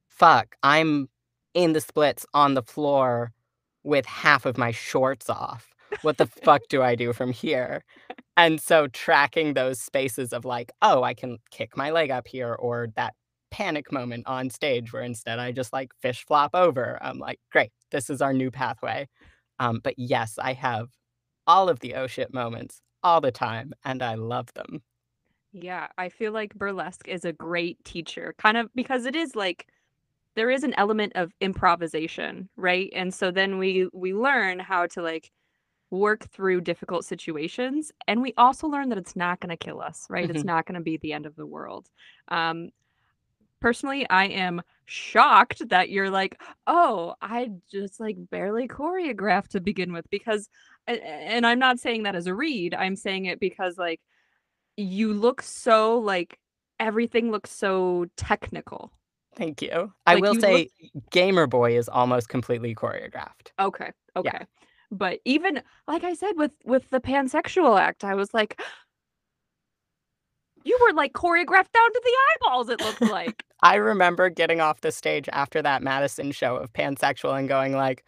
fuck, 0.10 0.56
I'm 0.64 1.10
in 1.56 1.74
the 1.74 1.82
splits 1.82 2.26
on 2.34 2.54
the 2.56 2.64
floor 2.64 3.34
with 3.84 4.06
half 4.06 4.46
of 4.46 4.58
my 4.58 4.72
shorts 4.72 5.30
off. 5.30 5.74
What 6.02 6.18
the 6.18 6.28
fuck 6.44 6.64
do 6.70 6.82
I 6.84 6.96
do 6.96 7.14
from 7.14 7.32
here?" 7.32 7.84
And 8.38 8.62
so 8.62 8.88
tracking 8.88 9.54
those 9.54 9.82
spaces 9.82 10.34
of, 10.34 10.46
like, 10.46 10.72
"Oh, 10.82 11.04
I 11.04 11.14
can 11.16 11.40
kick 11.52 11.78
my 11.78 11.92
leg 11.92 12.12
up 12.12 12.28
here," 12.28 12.54
or 12.56 12.88
that 12.96 13.16
panic 13.52 13.92
moment 13.92 14.28
on 14.28 14.50
stage 14.50 14.94
where 14.94 15.04
instead 15.04 15.40
I 15.40 15.52
just, 15.52 15.74
like, 15.74 15.94
fish 16.02 16.26
flop 16.26 16.52
over, 16.56 16.98
I'm 17.04 17.20
like, 17.20 17.40
"Great, 17.52 17.72
this 17.92 18.10
is 18.10 18.22
our 18.22 18.34
new 18.34 18.52
pathway." 18.52 19.08
Um, 19.60 19.80
but 19.84 19.96
yes, 19.98 20.38
I 20.40 20.54
have 20.54 20.90
all 21.48 21.70
of 21.70 21.80
the 21.82 21.96
"Oh, 21.96 22.08
shit" 22.08 22.34
moments 22.34 22.82
all 23.04 23.22
the 23.22 23.32
time, 23.32 23.74
and 23.86 24.02
I 24.04 24.16
love 24.16 24.54
them. 24.56 24.84
Yeah, 25.52 25.88
I 25.98 26.10
feel 26.10 26.32
like 26.32 26.56
burlesque 26.56 27.08
is 27.08 27.26
a 27.26 27.34
great 27.34 27.84
teacher, 27.86 28.34
kind 28.40 28.58
of 28.58 28.70
because 28.74 29.06
it 29.06 29.16
is, 29.16 29.36
like 29.36 29.68
there 30.36 30.52
is 30.52 30.64
an 30.64 30.74
element 30.76 31.14
of 31.16 31.34
improvisation, 31.42 32.50
right? 32.58 32.90
And 32.96 33.14
so 33.14 33.32
then 33.32 33.58
we 33.60 33.90
we 33.94 34.14
learn 34.14 34.60
how 34.60 34.88
to, 34.88 35.02
like, 35.02 35.32
work 35.92 36.26
through 36.32 36.62
difficult 36.62 37.06
situations, 37.06 37.92
and 38.08 38.22
we 38.22 38.34
also 38.38 38.68
learn 38.68 38.90
that 38.90 38.98
it's 39.00 39.16
not 39.18 39.40
gonna 39.42 39.58
kill 39.58 39.82
us, 39.82 40.08
right? 40.10 40.30
It's 40.30 40.44
Mhm. 40.44 40.46
not 40.46 40.66
gonna 40.68 40.82
be 40.82 40.98
the 40.98 41.14
end 41.14 41.26
of 41.28 41.36
the 41.38 41.46
world. 41.48 41.90
Um, 42.30 42.72
personally, 43.62 44.10
I 44.10 44.26
am 44.28 44.62
shocked 44.86 45.70
that 45.70 45.90
you're 45.90 46.10
like, 46.12 46.42
"Oh, 46.68 47.16
I 47.22 47.52
just, 47.72 48.00
like, 48.00 48.18
barely 48.30 48.68
choreographed 48.68 49.50
to 49.50 49.62
begin 49.62 49.94
with," 49.94 50.10
because 50.12 50.50
and 50.88 51.46
I'm 51.48 51.60
not 51.60 51.80
saying 51.80 52.04
that 52.04 52.16
as 52.16 52.28
a 52.28 52.36
read, 52.36 52.74
I'm 52.76 52.96
saying 52.98 53.26
it 53.26 53.40
because, 53.40 53.78
like, 53.78 54.02
you 54.78 55.14
look 55.14 55.42
so, 55.44 56.00
like 56.00 56.40
everything 56.80 57.32
looks 57.32 57.52
so 57.52 58.06
technical. 58.18 58.92
Thank 59.36 59.62
you. 59.62 59.92
I 60.06 60.16
Like, 60.16 60.24
will 60.24 60.34
you 60.34 60.42
look 60.42 60.42
say 60.42 60.70
Gamer 61.12 61.48
Boy 61.48 61.78
is 61.78 61.90
almost 61.90 62.30
completely 62.30 62.76
choreographed. 62.76 63.52
Okay, 63.60 63.92
Yeah. 64.16 64.20
okay. 64.20 64.46
But 64.92 65.20
even 65.26 65.62
like 65.88 66.04
I 66.04 66.14
said, 66.14 66.34
with 66.36 66.52
with 66.66 66.90
the 66.92 67.00
pansexual 67.00 67.80
act, 67.80 68.04
I 68.04 68.14
was 68.16 68.34
like 68.34 68.60
you 70.66 70.78
were, 70.82 70.94
like, 70.94 71.12
choreographed 71.14 71.72
down 71.74 71.92
to 71.94 72.02
the 72.04 72.14
eyeballs, 72.48 72.70
it 72.70 72.80
looked 72.80 73.02
like. 73.02 73.44
I 73.64 73.76
remember 73.76 74.30
getting 74.30 74.62
off 74.62 74.82
the 74.82 74.92
stage 74.92 75.28
after 75.32 75.62
that 75.62 75.84
Madison 75.84 76.32
show 76.32 76.56
of 76.58 76.72
Pansexual 76.74 77.38
and 77.38 77.48
going 77.50 77.74
like, 77.74 78.06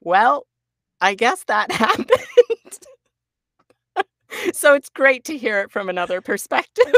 "Well, 0.00 0.46
I 1.00 1.14
guess 1.14 1.44
that 1.44 1.70
happened." 1.72 2.10
So 4.52 4.74
it's 4.74 4.88
great 4.88 5.24
to 5.24 5.36
hear 5.36 5.60
it 5.60 5.70
from 5.70 5.88
another 5.88 6.20
perspective. 6.20 6.94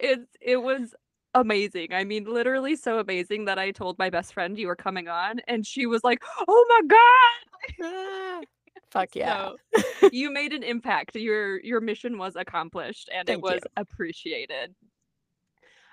It's 0.00 0.36
it 0.40 0.56
was 0.56 0.94
amazing. 1.34 1.92
I 1.92 2.04
mean, 2.04 2.24
literally 2.24 2.76
so 2.76 2.98
amazing 2.98 3.44
that 3.46 3.58
I 3.58 3.70
told 3.70 3.98
my 3.98 4.10
best 4.10 4.32
friend 4.34 4.58
you 4.58 4.66
were 4.66 4.76
coming 4.76 5.08
on, 5.08 5.40
and 5.48 5.66
she 5.66 5.86
was 5.86 6.02
like, 6.04 6.22
"Oh 6.48 6.66
my 6.68 6.86
god!" 6.88 8.46
Fuck 8.90 9.16
yeah. 9.16 9.40
So, 9.42 9.58
you 10.10 10.30
made 10.30 10.52
an 10.52 10.62
impact. 10.62 11.16
Your 11.16 11.60
your 11.62 11.80
mission 11.80 12.18
was 12.18 12.36
accomplished, 12.36 13.08
and 13.12 13.28
it 13.30 13.40
Thank 13.40 13.50
you. 13.50 13.60
was 13.60 13.66
appreciated. 13.76 14.74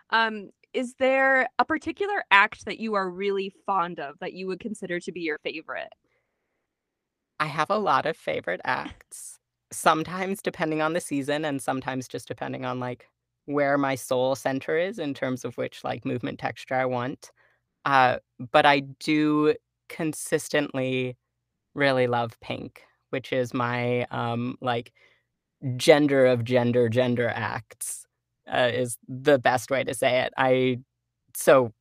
Um, 0.10 0.49
is 0.73 0.95
there 0.95 1.47
a 1.60 1.65
particular 1.65 2.23
act 2.32 2.65
that 2.65 2.80
you 2.80 2.93
are 2.95 3.10
really 3.10 3.54
fond 3.65 3.99
of 3.99 4.19
that 4.19 4.34
you 4.34 4.47
would 4.47 4.60
consider 4.60 4.99
to 5.01 5.12
be 5.12 5.21
your 5.21 5.39
favorite? 5.39 5.91
I 7.39 7.47
have 7.47 7.69
a 7.69 7.77
lot 7.77 8.06
of 8.06 8.15
favorite 8.17 8.62
acts. 8.63 9.39
Sometimes 9.71 10.41
depending 10.41 10.82
on 10.82 10.93
the 10.93 11.01
season 11.01 11.45
and 11.45 11.62
sometimes 11.62 12.08
just 12.08 12.27
depending 12.27 12.65
on, 12.65 12.80
like, 12.80 13.10
where 13.45 13.77
my 13.77 13.95
soul 13.95 14.36
center 14.36 14.77
is 14.77 14.99
in 14.99 15.13
terms 15.13 15.45
of 15.45 15.58
which, 15.58 15.84
like, 15.84 16.06
movement 16.06 16.39
texture 16.39 16.75
I 16.75 16.86
want. 16.86 17.32
Uh, 17.86 18.19
but 18.51 18.65
I 18.65 18.82
do 18.82 19.56
consistently 19.89 21.17
really 21.75 22.08
love 22.08 22.39
pink, 22.41 22.84
which 23.12 23.34
is 23.34 23.54
my, 23.54 24.06
um, 24.12 24.58
like, 24.62 24.93
gender 25.77 26.25
of 26.27 26.43
gender 26.45 26.89
gender 26.89 27.30
acts, 27.30 28.06
uh, 28.51 28.69
is 28.73 28.97
the 29.08 29.39
best 29.39 29.71
way 29.71 29.84
to 29.84 29.93
say 29.93 30.21
it. 30.21 30.34
I 30.38 30.80
so, 31.36 31.73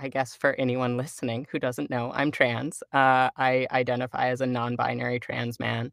I 0.00 0.08
guess 0.08 0.34
for 0.36 0.54
anyone 0.56 0.96
listening 0.98 1.46
who 1.52 1.58
doesn't 1.60 1.90
know, 1.90 2.12
I'm 2.14 2.30
trans. 2.32 2.82
Uh, 2.92 3.30
I 3.38 3.66
identify 3.72 4.28
as 4.30 4.40
a 4.42 4.46
non-binary 4.46 5.20
trans 5.20 5.60
man, 5.60 5.92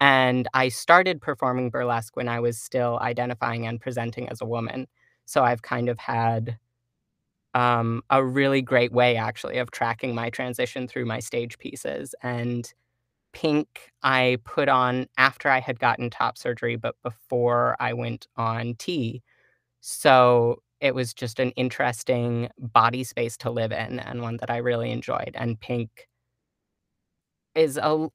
and 0.00 0.48
I 0.54 0.68
started 0.68 1.20
performing 1.22 1.70
burlesque 1.70 2.16
when 2.16 2.28
I 2.28 2.40
was 2.40 2.58
still 2.58 2.98
identifying 3.00 3.66
and 3.66 3.80
presenting 3.80 4.28
as 4.28 4.40
a 4.40 4.46
woman. 4.46 4.86
So 5.26 5.44
I've 5.44 5.62
kind 5.62 5.88
of 5.88 5.98
had, 5.98 6.58
um, 7.54 8.02
a 8.10 8.24
really 8.24 8.62
great 8.62 8.92
way 8.92 9.16
actually 9.16 9.58
of 9.58 9.70
tracking 9.70 10.14
my 10.14 10.30
transition 10.30 10.88
through 10.88 11.06
my 11.06 11.20
stage 11.20 11.58
pieces, 11.58 12.14
and 12.22 12.72
Pink 13.32 13.92
I 14.02 14.38
put 14.44 14.68
on 14.68 15.06
after 15.18 15.48
I 15.50 15.60
had 15.60 15.80
gotten 15.80 16.10
top 16.10 16.38
surgery, 16.38 16.76
but 16.76 16.96
before 17.02 17.76
I 17.80 17.92
went 17.94 18.28
on 18.36 18.74
T. 18.78 19.22
So 19.80 20.62
it 20.80 20.94
was 20.94 21.14
just 21.14 21.40
an 21.40 21.50
interesting 21.52 22.50
body 22.58 23.04
space 23.04 23.36
to 23.38 23.50
live 23.50 23.72
in 23.72 24.00
and 24.00 24.22
one 24.22 24.38
that 24.38 24.50
I 24.50 24.58
really 24.58 24.90
enjoyed, 24.92 25.32
and 25.36 25.60
Pink 25.60 26.08
is 27.54 27.78
a 27.78 28.08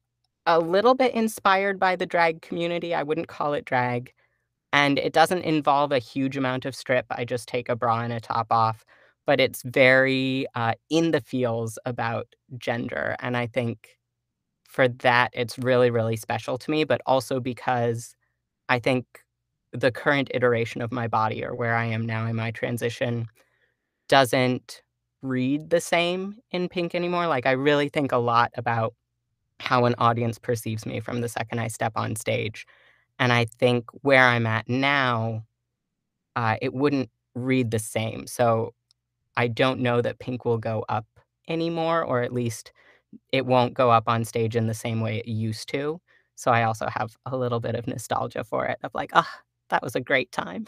a 0.56 0.60
little 0.60 0.94
bit 0.94 1.14
inspired 1.14 1.78
by 1.80 1.96
the 1.96 2.06
drag 2.06 2.42
community, 2.42 2.94
I 2.94 3.02
wouldn't 3.04 3.28
call 3.28 3.54
it 3.54 3.64
drag, 3.64 4.12
and 4.72 4.98
it 4.98 5.12
doesn't 5.14 5.42
involve 5.44 5.92
a 5.92 5.98
huge 6.00 6.36
amount 6.36 6.64
of 6.66 6.76
strip, 6.76 7.06
I 7.10 7.24
just 7.24 7.48
take 7.48 7.68
a 7.70 7.76
bra 7.76 8.00
and 8.02 8.12
a 8.12 8.20
top 8.20 8.48
off, 8.52 8.84
but 9.26 9.40
it's 9.40 9.62
very, 9.64 10.46
uh, 10.56 10.74
in 10.90 11.12
the 11.12 11.20
feels 11.20 11.78
about 11.86 12.28
gender, 12.58 13.16
and 13.20 13.36
I 13.36 13.46
think 13.48 13.98
for 14.68 14.88
that, 14.88 15.30
it's 15.34 15.58
really, 15.58 15.90
really 15.90 16.16
special 16.16 16.58
to 16.58 16.70
me, 16.70 16.84
but 16.84 17.00
also 17.06 17.40
because 17.40 18.14
I 18.68 18.78
think 18.80 19.06
the 19.72 19.92
current 19.92 20.30
iteration 20.34 20.82
of 20.82 20.92
my 20.92 21.08
body 21.08 21.44
or 21.44 21.54
where 21.54 21.76
I 21.76 21.86
am 21.86 22.06
now 22.06 22.26
in 22.26 22.36
my 22.36 22.50
transition 22.52 23.28
doesn't 24.08 24.82
read 25.22 25.70
the 25.70 25.80
same 25.80 26.36
in 26.52 26.68
Pink 26.68 26.94
anymore, 26.94 27.26
like, 27.28 27.46
I 27.46 27.52
really 27.52 27.88
think 27.90 28.12
a 28.12 28.18
lot 28.18 28.52
about 28.56 28.94
how 29.60 29.84
an 29.86 29.94
audience 29.98 30.38
perceives 30.38 30.86
me 30.86 31.00
from 31.00 31.20
the 31.22 31.28
second 31.28 31.60
I 31.60 31.68
step 31.68 31.92
on 31.96 32.16
stage, 32.16 32.66
and 33.18 33.32
I 33.32 33.46
think 33.46 33.86
where 34.02 34.24
I'm 34.26 34.46
at 34.46 34.68
now, 34.68 35.44
uh, 36.36 36.56
it 36.62 36.74
wouldn't 36.74 37.10
read 37.34 37.70
the 37.72 37.78
same, 37.80 38.26
so 38.26 38.74
I 39.36 39.48
don't 39.48 39.80
know 39.80 40.02
that 40.02 40.18
Pink 40.20 40.44
will 40.44 40.58
go 40.58 40.84
up 40.88 41.06
anymore, 41.48 42.04
or 42.04 42.22
at 42.22 42.32
least 42.32 42.72
it 43.32 43.46
won't 43.46 43.74
go 43.74 43.90
up 43.90 44.04
on 44.08 44.24
stage 44.24 44.56
in 44.56 44.66
the 44.68 44.74
same 44.74 45.00
way 45.02 45.18
it 45.18 45.28
used 45.28 45.68
to, 45.70 46.00
so 46.36 46.52
I 46.52 46.64
also 46.64 46.88
have 46.88 47.16
a 47.26 47.36
little 47.36 47.60
bit 47.60 47.76
of 47.76 47.86
nostalgia 47.88 48.44
for 48.44 48.66
it 48.66 48.78
of 48.84 48.92
like, 48.94 49.10
"Ugh, 49.14 49.26
that 49.70 49.82
was 49.82 49.96
a 49.96 50.00
great 50.02 50.32
time." 50.32 50.66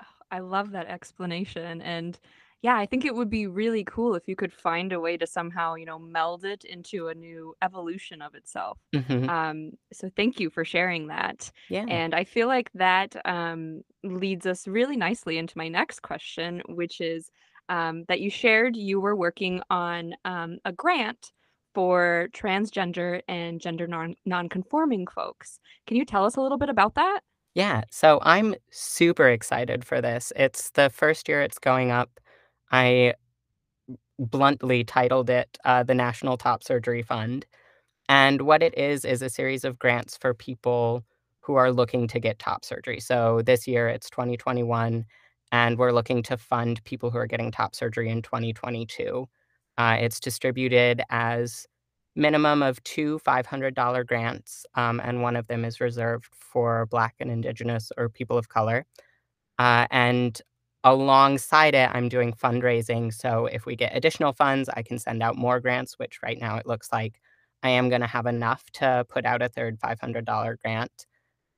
Oh, 0.00 0.04
I 0.30 0.38
love 0.40 0.70
that 0.72 0.86
explanation, 0.86 1.80
and, 1.82 2.18
yeah, 2.64 2.76
I 2.78 2.86
think 2.86 3.04
it 3.06 3.14
would 3.16 3.30
be 3.30 3.46
really 3.48 3.84
cool 3.84 4.16
if 4.16 4.28
you 4.28 4.36
could 4.36 4.52
find 4.54 4.92
a 4.92 5.00
way 5.00 5.18
to 5.18 5.28
somehow, 5.28 5.76
you 5.76 5.86
know, 5.86 6.00
meld 6.00 6.44
it 6.46 6.64
into 6.64 7.08
a 7.08 7.14
new 7.14 7.54
evolution 7.62 8.22
of 8.22 8.34
itself. 8.34 8.80
Mhm. 8.92 9.34
Um, 9.34 9.72
so 9.92 10.10
thank 10.16 10.40
you 10.40 10.50
for 10.50 10.64
sharing 10.66 11.08
that, 11.08 11.52
Yeah. 11.68 11.88
and 11.88 12.14
I 12.14 12.24
feel 12.24 12.48
like 12.48 12.70
that, 12.74 13.16
um, 13.26 13.82
leads 14.04 14.46
us 14.46 14.68
really 14.68 14.96
nicely 14.96 15.38
into 15.38 15.58
my 15.58 15.68
next 15.68 16.02
question, 16.02 16.62
which 16.68 17.00
is, 17.02 17.30
um, 17.70 18.04
that 18.08 18.20
you 18.20 18.30
shared 18.30 18.76
you 18.76 19.00
were 19.00 19.16
working 19.16 19.62
on, 19.70 20.14
um, 20.26 20.58
a 20.66 20.72
grant 20.72 21.32
for 21.74 22.28
transgender 22.34 23.22
and 23.28 23.60
gender 23.62 23.86
non 23.88 24.14
nonconforming 24.26 25.06
folks. 25.10 25.60
Can 25.86 25.96
you 25.98 26.06
tell 26.06 26.24
us 26.26 26.36
a 26.36 26.42
little 26.42 26.58
bit 26.58 26.70
about 26.70 26.94
that? 26.96 27.22
Yeah, 27.56 27.82
so 27.90 28.18
I'm 28.22 28.56
super 28.70 29.28
excited 29.28 29.84
for 29.84 30.00
this, 30.00 30.32
it's 30.34 30.70
the 30.70 30.90
1st 30.90 31.28
year 31.28 31.40
it's 31.42 31.58
going 31.60 31.90
up. 31.92 32.18
I 32.70 33.14
bluntly 34.18 34.84
titled 34.84 35.30
it, 35.30 35.58
uh, 35.64 35.82
the 35.82 35.94
National 35.94 36.36
Top 36.36 36.62
Surgery 36.62 37.02
Fund, 37.02 37.46
and 38.08 38.42
what 38.42 38.62
it 38.62 38.76
is, 38.78 39.04
is 39.04 39.22
a 39.22 39.30
series 39.30 39.64
of 39.64 39.78
grants 39.78 40.16
for 40.16 40.34
people 40.34 41.04
who 41.40 41.54
are 41.56 41.72
looking 41.72 42.08
to 42.08 42.20
get 42.20 42.38
top 42.38 42.64
surgery. 42.64 43.00
So 43.00 43.42
this 43.44 43.66
year, 43.66 43.88
it's 43.88 44.10
2021, 44.10 45.04
and 45.52 45.78
we're 45.78 45.92
looking 45.92 46.22
to 46.24 46.36
fund 46.36 46.82
people 46.84 47.10
who 47.10 47.18
are 47.18 47.26
getting 47.26 47.50
top 47.50 47.74
surgery 47.74 48.10
in 48.10 48.22
2022. 48.22 49.28
Uh, 49.78 49.96
it's 50.00 50.20
distributed 50.20 51.02
as 51.10 51.66
minimum 52.16 52.62
of 52.62 52.82
2 52.84 53.18
$500 53.26 54.06
grants, 54.06 54.66
um, 54.74 55.00
and 55.00 55.22
one 55.22 55.36
of 55.36 55.46
them 55.48 55.64
is 55.64 55.80
reserved 55.80 56.26
for 56.32 56.86
Black 56.86 57.14
and 57.20 57.30
Indigenous 57.30 57.90
or 57.96 58.08
people 58.08 58.38
of 58.38 58.48
color. 58.48 58.86
Uh, 59.58 59.86
and 59.90 60.40
alongside 60.84 61.74
it, 61.74 61.90
I'm 61.92 62.08
doing 62.08 62.32
fundraising, 62.32 63.12
so 63.12 63.46
if 63.46 63.66
we 63.66 63.76
get 63.76 63.96
additional 63.96 64.32
funds, 64.32 64.68
I 64.74 64.82
can 64.82 64.98
send 64.98 65.22
out 65.22 65.36
more 65.36 65.60
grants, 65.60 65.98
which 65.98 66.20
right 66.22 66.38
now 66.40 66.56
it 66.56 66.66
looks 66.66 66.92
like 66.92 67.20
I 67.62 67.70
am 67.70 67.88
gonna 67.90 68.06
have 68.06 68.26
enough 68.26 68.70
to 68.74 69.06
put 69.08 69.24
out 69.26 69.42
a 69.42 69.48
3rd 69.48 69.78
$500 69.80 70.56
grant. 70.62 71.06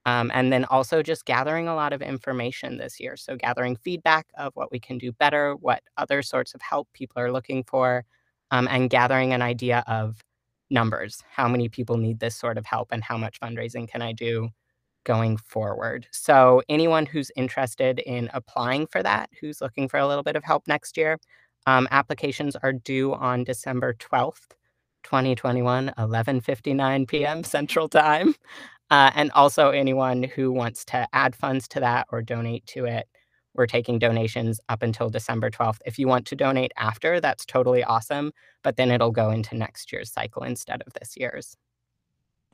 Um, 0.07 0.31
and 0.35 0.53
then 0.53 0.65
also 0.67 1.03
just 1.03 1.25
gathering 1.27 1.69
a 1.69 1.75
lot 1.77 1.93
of 1.93 2.03
information 2.03 2.79
this 2.79 3.01
year, 3.01 3.17
so 3.17 3.37
gathering 3.37 3.77
feedback 3.77 4.27
of 4.39 4.53
what 4.57 4.73
we 4.73 4.81
can 4.81 4.99
do 4.99 5.13
better, 5.13 5.55
what 5.57 5.83
other 5.99 6.23
sorts 6.23 6.55
of 6.55 6.63
help 6.63 6.89
people 6.95 7.21
are 7.23 7.33
looking 7.33 7.65
for, 7.65 8.05
um, 8.53 8.69
and 8.71 8.91
gathering 8.91 9.33
an 9.35 9.43
idea 9.43 9.85
of 9.89 10.25
numbers. 10.71 11.25
How 11.31 11.49
many 11.49 11.69
people 11.69 11.97
need 11.99 12.21
this 12.21 12.37
sort 12.37 12.59
of 12.59 12.67
help, 12.67 12.89
and 12.93 13.05
how 13.05 13.19
much 13.19 13.41
fundraising 13.41 13.89
can 13.89 14.03
I 14.03 14.13
do 14.13 14.51
going 15.07 15.39
forward? 15.39 16.07
So 16.11 16.63
anyone 16.69 17.07
who's 17.07 17.31
interested 17.37 18.01
in 18.01 18.29
applying 18.35 18.87
for 18.89 19.03
that, 19.03 19.31
who's 19.41 19.63
looking 19.63 19.89
for 19.89 19.99
a 19.99 20.07
little 20.07 20.25
bit 20.25 20.37
of 20.37 20.45
help 20.45 20.69
next 20.69 20.99
year, 20.99 21.19
um, 21.67 21.89
applications 21.91 22.57
are 22.57 22.73
due 22.75 23.15
on 23.15 23.45
December 23.45 23.95
12th, 23.95 24.53
2021, 25.05 25.93
11:59 25.97 27.07
PM 27.07 27.45
Central 27.45 27.89
Time. 27.89 28.35
Uh, 28.91 29.11
and 29.17 29.33
also 29.33 29.71
anyone 29.71 30.23
who 30.23 30.53
wants 30.53 30.85
to 30.85 31.09
add 31.13 31.35
funds 31.35 31.67
to 31.67 31.81
that 31.81 32.07
or 32.13 32.23
donate 32.23 32.65
to 32.67 32.85
it, 32.85 33.09
we're 33.55 33.67
taking 33.67 33.99
donations 33.99 34.61
up 34.69 34.83
until 34.83 35.11
December 35.11 35.51
12th. 35.51 35.81
If 35.87 35.99
you 35.99 36.07
want 36.07 36.27
to 36.27 36.37
donate 36.37 36.73
after, 36.77 37.21
that's 37.21 37.45
totally 37.47 37.83
awesome, 37.83 38.33
but 38.63 38.77
then 38.77 38.91
it'll 38.93 39.11
go 39.11 39.31
into 39.31 39.57
next 39.57 39.93
year's 39.93 40.13
cycle 40.13 40.45
instead 40.45 40.83
of 40.87 40.93
this 40.93 41.17
year's. 41.17 41.57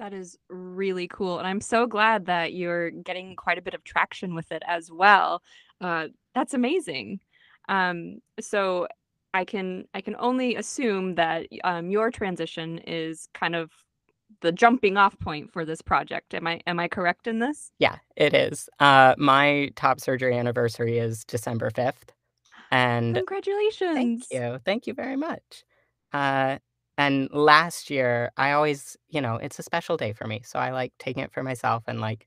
That 0.03 0.13
is 0.13 0.37
really 0.49 1.07
cool, 1.07 1.39
and 1.39 1.47
I'm 1.47 1.61
so 1.61 1.87
glad 1.87 2.27
that 2.27 2.55
you're 2.55 2.91
getting 2.91 3.37
quite 3.37 3.57
a 3.57 3.63
bit 3.63 3.73
of 3.73 3.85
traction 3.85 4.35
with 4.35 4.51
it 4.51 4.65
as 4.67 4.91
well. 4.91 5.45
Uh, 5.81 6.09
that's 6.35 6.55
amazing. 6.55 7.21
Um, 7.69 8.19
so 8.41 8.89
I 9.33 9.45
can 9.45 9.85
I 9.95 10.01
can 10.01 10.17
only 10.19 10.57
assume 10.57 11.15
that, 11.15 11.47
um, 11.63 11.89
your 11.89 12.11
transition 12.11 12.79
is 12.79 13.29
kind 13.33 13.55
of 13.55 13.71
the 14.41 14.51
jumping 14.51 14.97
off 14.97 15.17
point 15.21 15.53
for 15.53 15.65
this 15.65 15.81
project. 15.81 16.35
Am 16.35 16.49
I 16.49 16.61
am 16.67 16.81
I 16.81 16.89
correct 16.89 17.29
in 17.29 17.39
this? 17.39 17.71
Yeah, 17.79 17.99
it 18.17 18.35
is. 18.35 18.69
Uh, 18.81 19.15
my 19.19 19.71
top 19.77 20.01
surgery 20.01 20.37
anniversary 20.37 20.99
is 20.99 21.23
December 21.25 21.71
5th, 21.71 22.11
and 22.73 23.15
congratulations. 23.15 23.95
Thank 23.95 24.25
you, 24.33 24.59
thank 24.65 24.89
you 24.89 24.95
very 24.95 25.17
much. 25.17 25.63
Uh, 26.13 26.59
and 27.07 27.29
last 27.33 27.91
year, 27.91 28.33
I 28.37 28.53
always 28.53 28.97
you 29.09 29.21
know, 29.21 29.37
it's 29.37 29.59
a 29.59 29.63
special 29.63 29.97
day 29.97 30.13
for 30.13 30.27
me, 30.27 30.43
so 30.45 30.59
I 30.59 30.71
like 30.73 30.93
taking 30.99 31.23
it 31.23 31.33
for 31.33 31.43
myself 31.43 31.85
and, 31.89 32.01
like, 32.01 32.27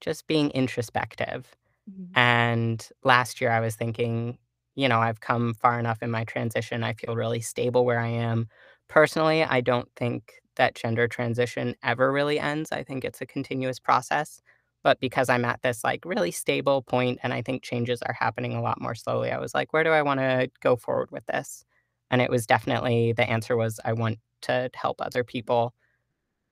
just 0.00 0.26
being 0.26 0.50
introspective. 0.50 1.54
Mhm. 1.86 2.08
And 2.16 2.88
last 3.04 3.40
year, 3.40 3.50
I 3.52 3.60
was 3.60 3.76
thinking, 3.76 4.38
you 4.76 4.88
know, 4.88 5.00
I've 5.00 5.20
come 5.20 5.54
far 5.54 5.78
enough 5.80 6.02
in 6.02 6.10
my 6.10 6.24
transition, 6.24 6.84
I 6.84 6.94
feel 6.94 7.16
really 7.16 7.40
stable 7.40 7.84
where 7.86 8.00
I 8.00 8.08
am. 8.08 8.48
Personally, 8.88 9.44
I 9.44 9.60
don't 9.62 9.90
think 9.96 10.34
that 10.56 10.74
gender 10.76 11.08
transition 11.08 11.74
ever 11.84 12.12
really 12.12 12.40
ends, 12.40 12.72
I 12.72 12.82
think 12.84 13.04
it's 13.04 13.20
a 13.22 13.26
continuous 13.26 13.78
process, 13.80 14.42
but 14.84 15.00
because 15.00 15.28
I'm 15.28 15.44
at 15.44 15.62
this, 15.62 15.84
like, 15.84 16.04
really 16.04 16.30
stable 16.32 16.82
point 16.82 17.18
and 17.22 17.32
I 17.34 17.42
think 17.42 17.62
changes 17.62 18.02
are 18.02 18.14
happening 18.14 18.54
a 18.54 18.62
lot 18.62 18.80
more 18.80 18.94
slowly, 18.94 19.30
I 19.32 19.38
was 19.38 19.54
like, 19.54 19.72
"Where 19.72 19.84
do 19.84 19.90
I 19.90 20.02
wanna 20.02 20.48
go 20.62 20.76
forward 20.76 21.10
with 21.12 21.26
this?" 21.26 21.64
And 22.10 22.22
it 22.22 22.30
was 22.30 22.46
definitely 22.46 23.12
the 23.12 23.28
answer 23.28 23.56
was 23.56 23.80
I 23.84 23.92
want 23.92 24.18
to 24.42 24.70
help 24.74 25.00
other 25.00 25.24
people 25.24 25.74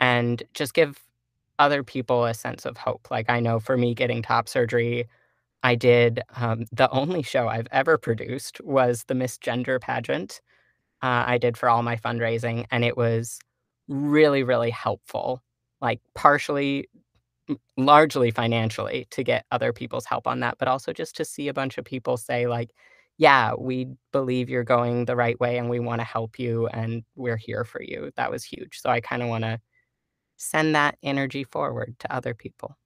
and 0.00 0.42
just 0.54 0.74
give 0.74 0.98
other 1.58 1.82
people 1.84 2.24
a 2.26 2.34
sense 2.34 2.66
of 2.66 2.76
hope. 2.78 3.08
Like, 3.10 3.30
I 3.30 3.40
know 3.40 3.60
for 3.60 3.76
me 3.76 3.94
getting 3.94 4.22
top 4.22 4.48
surgery, 4.48 5.08
I 5.64 5.74
did, 5.76 6.22
um 6.36 6.66
the 6.72 6.90
only 6.90 7.22
show 7.22 7.48
I've 7.48 7.68
ever 7.72 7.98
produced 7.98 8.60
was 8.62 9.04
the 9.06 9.14
Miss 9.16 9.38
Gender 9.38 9.78
pageant, 9.80 10.40
uh, 11.02 11.24
I 11.28 11.38
did 11.38 11.56
for 11.58 11.68
all 11.70 11.82
my 11.82 11.96
fundraising, 11.96 12.66
and 12.72 12.84
it 12.84 12.96
was 12.96 13.38
really, 13.88 14.42
really 14.44 14.70
helpful. 14.70 15.42
Like, 15.82 16.00
partially 16.14 16.88
largely 17.76 18.30
financially 18.30 19.06
to 19.10 19.22
get 19.24 19.44
other 19.50 19.72
people's 19.72 20.06
help 20.06 20.26
on 20.26 20.40
that, 20.40 20.56
but 20.58 20.68
also 20.68 20.92
just 20.92 21.16
to 21.16 21.24
see 21.24 21.48
a 21.48 21.54
bunch 21.54 21.78
of 21.78 21.84
people 21.84 22.16
say, 22.16 22.46
like, 22.46 22.70
"Yeah, 23.18 23.54
we 23.58 23.88
believe 24.12 24.48
you're 24.50 24.64
going 24.64 25.04
the 25.06 25.16
right 25.16 25.38
way, 25.40 25.58
and 25.58 25.70
we 25.70 25.80
wanna 25.80 26.04
help 26.04 26.38
you, 26.38 26.66
and 26.68 27.04
we're 27.16 27.36
here 27.38 27.64
for 27.64 27.82
you." 27.82 28.12
That 28.16 28.30
was 28.30 28.44
huge, 28.44 28.80
so 28.80 28.90
I 28.90 29.00
kinda 29.00 29.26
wanna 29.28 29.60
send 30.38 30.74
that 30.76 30.98
energy 31.02 31.44
forward 31.44 31.98
to 32.00 32.12
other 32.14 32.34
people. 32.34 32.76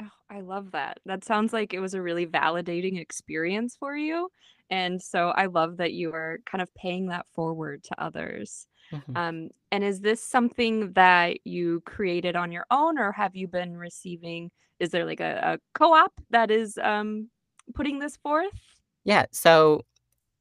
Oh, 0.00 0.10
I 0.28 0.40
love 0.40 0.72
that. 0.72 0.98
That 1.06 1.24
sounds 1.24 1.52
like 1.52 1.72
it 1.72 1.80
was 1.80 1.94
a 1.94 2.02
really 2.02 2.26
validating 2.26 2.98
experience 2.98 3.76
for 3.76 3.96
you, 3.96 4.30
and 4.68 5.00
so 5.02 5.28
I 5.30 5.46
love 5.46 5.78
that 5.78 5.92
you 5.94 6.12
are 6.12 6.38
kind 6.44 6.60
of 6.60 6.72
paying 6.74 7.06
that 7.06 7.26
forward 7.28 7.82
to 7.84 8.00
others. 8.02 8.66
Mhm. 8.92 9.16
Um, 9.16 9.48
and 9.72 9.82
is 9.82 10.00
this 10.00 10.22
something 10.22 10.92
that 10.92 11.38
you 11.46 11.80
created 11.86 12.36
on 12.36 12.52
your 12.52 12.66
own, 12.70 12.98
or 12.98 13.12
have 13.12 13.34
you 13.36 13.48
been 13.48 13.76
receiving 13.76 14.50
is 14.78 14.90
there 14.90 15.06
like 15.06 15.20
a 15.20 15.54
a 15.54 15.58
co-op 15.78 16.12
that 16.30 16.50
is, 16.50 16.76
um, 16.78 17.30
putting 17.74 17.98
this 17.98 18.16
forth? 18.18 18.75
Yeah, 19.06 19.26
so 19.32 19.82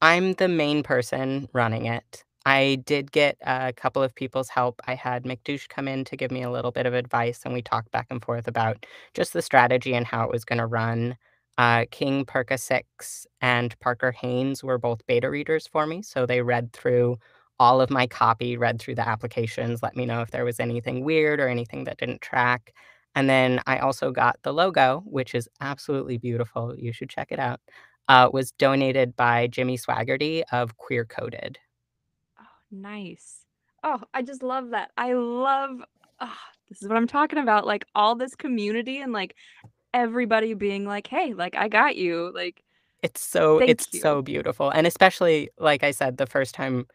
I'm 0.01 0.34
the 0.36 0.49
main 0.49 0.84
person 0.84 1.49
running 1.54 1.86
it. 1.88 2.23
I 2.45 2.82
did 2.86 3.12
get 3.12 3.38
a 3.43 3.73
couple 3.73 4.04
of 4.04 4.15
people's 4.15 4.49
help. 4.49 4.82
I 4.88 4.95
had 4.95 5.25
McDouche 5.25 5.69
come 5.69 5.88
in 5.88 6.06
to 6.06 6.17
give 6.17 6.32
me 6.32 6.43
a 6.43 6.51
little 6.51 6.71
bit 6.71 6.86
of 6.88 6.93
advice, 6.95 7.41
and 7.45 7.54
we 7.54 7.62
talked 7.63 7.91
back 7.91 8.08
and 8.12 8.23
forth 8.23 8.47
about 8.47 8.86
just 9.15 9.34
the 9.34 9.41
strategy 9.43 9.95
and 9.95 10.08
how 10.08 10.25
it 10.25 10.32
was 10.32 10.45
gonna 10.45 10.67
run. 10.67 11.17
Uh, 11.58 11.86
King 11.91 12.25
Perka6 12.25 13.28
and 13.41 13.80
Parker 13.82 14.12
Haynes 14.13 14.63
were 14.63 14.80
both 14.80 15.06
beta 15.08 15.30
readers 15.30 15.67
for 15.67 15.88
me, 15.88 16.01
so 16.04 16.25
they 16.25 16.41
read 16.41 16.73
through 16.73 17.19
all 17.60 17.82
of 17.82 17.89
my 17.91 18.08
copy, 18.08 18.58
read 18.58 18.80
through 18.82 18.95
the 18.95 19.08
applications, 19.08 19.84
let 19.84 19.95
me 19.97 20.06
know 20.06 20.21
if 20.21 20.32
there 20.32 20.45
was 20.45 20.60
anything 20.60 21.04
weird 21.06 21.39
or 21.41 21.49
anything 21.49 21.86
that 21.86 21.97
didn't 21.97 22.21
track. 22.21 22.73
And 23.15 23.30
then 23.30 23.62
I 23.67 23.80
also 23.80 24.12
got 24.12 24.38
the 24.43 24.54
logo, 24.54 25.04
which 25.06 25.36
is 25.36 25.49
absolutely 25.62 26.17
beautiful, 26.17 26.75
you 26.78 26.93
should 26.93 27.10
check 27.10 27.32
it 27.32 27.39
out, 27.39 27.62
uh, 28.10 28.30
was 28.34 28.52
donated 28.54 29.15
by 29.15 29.48
Jimmy 29.48 29.78
Swaggerty 29.78 30.44
of 30.52 30.78
Queer 30.78 31.06
Coded. 31.06 31.60
Oh, 32.39 32.44
nice. 32.72 33.46
Oh, 33.84 34.02
I 34.13 34.22
just 34.22 34.44
love 34.44 34.70
that. 34.72 34.91
I 34.98 35.13
love 35.13 35.82
ah, 36.20 36.39
this 36.70 36.82
is 36.82 36.88
what 36.88 36.98
I'm 36.98 37.08
talking 37.08 37.39
about, 37.39 37.68
like, 37.68 37.86
all 37.94 38.15
this 38.15 38.36
community 38.36 39.00
and, 39.00 39.12
like, 39.13 39.36
everybody 39.94 40.54
being 40.56 40.86
like, 40.86 41.08
"Hey, 41.08 41.34
like, 41.34 41.56
I 41.56 41.68
got 41.70 41.96
you." 41.98 42.32
Like, 42.36 42.63
It's 43.04 43.22
so 43.22 43.62
it's 43.68 43.88
you. 43.91 44.02
so 44.02 44.22
beautiful, 44.22 44.70
and 44.72 44.88
especially, 44.88 45.50
like 45.60 45.84
I 45.84 45.91
said, 45.91 46.18
the 46.18 46.26
first 46.26 46.56
time 46.56 46.88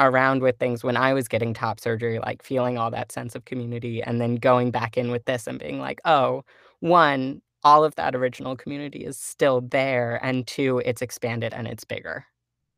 around 0.00 0.42
with 0.42 0.58
things 0.58 0.84
when 0.84 0.96
I 0.96 1.14
was 1.14 1.28
getting 1.28 1.54
top 1.54 1.80
surgery, 1.80 2.18
like, 2.20 2.42
feeling 2.42 2.78
all 2.78 2.90
that 2.92 3.12
sense 3.12 3.34
of 3.36 3.44
community, 3.46 4.02
and 4.02 4.20
then 4.20 4.36
going 4.36 4.70
back 4.72 4.96
in 4.98 5.10
with 5.12 5.24
this 5.26 5.46
and 5.48 5.58
being 5.60 5.80
like, 5.80 6.00
"Oh, 6.06 6.44
1, 6.80 7.42
all 7.64 7.84
of 7.84 7.94
that 7.96 8.14
original 8.14 8.56
community 8.56 9.04
is 9.04 9.18
still 9.18 9.60
there, 9.62 10.16
and 10.24 10.46
2, 10.46 10.78
it's 10.84 11.02
expanded 11.02 11.52
and 11.54 11.66
it's 11.68 11.84
bigger." 11.84 12.26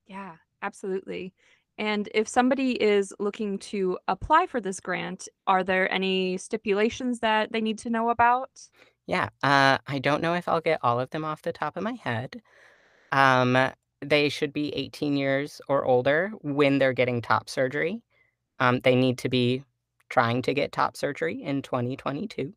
Yeah, 0.06 0.36
absolutely. 0.62 1.34
And 1.78 2.08
if 2.14 2.28
somebody 2.28 2.80
is 2.82 3.14
looking 3.18 3.58
to 3.58 3.98
apply 4.08 4.46
for 4.46 4.60
this 4.60 4.80
grant, 4.80 5.28
are 5.46 5.64
there 5.64 5.90
any 5.92 6.36
stipulations 6.36 7.20
that 7.20 7.52
they 7.52 7.60
need 7.60 7.78
to 7.78 7.90
know 7.90 8.10
about? 8.10 8.68
Yeah, 9.06 9.30
uh, 9.42 9.78
I 9.86 9.98
don't 10.00 10.22
know 10.22 10.34
if 10.34 10.48
I'll 10.48 10.60
get 10.60 10.80
all 10.82 11.00
of 11.00 11.10
them 11.10 11.24
off 11.24 11.42
the 11.42 11.52
top 11.52 11.76
of 11.76 11.82
my 11.82 11.92
head. 11.94 12.42
Um, 13.12 13.58
they 14.00 14.28
should 14.28 14.52
be 14.52 14.74
18 14.74 15.16
years 15.16 15.60
or 15.68 15.84
older 15.84 16.32
when 16.42 16.78
they're 16.78 16.92
getting 16.92 17.22
top 17.22 17.48
surgery. 17.48 18.02
Um, 18.60 18.80
they 18.80 18.94
need 18.96 19.18
to 19.18 19.28
be 19.28 19.64
trying 20.08 20.42
to 20.42 20.54
get 20.54 20.72
top 20.72 20.96
surgery 20.96 21.42
in 21.42 21.62
2022. 21.62 22.54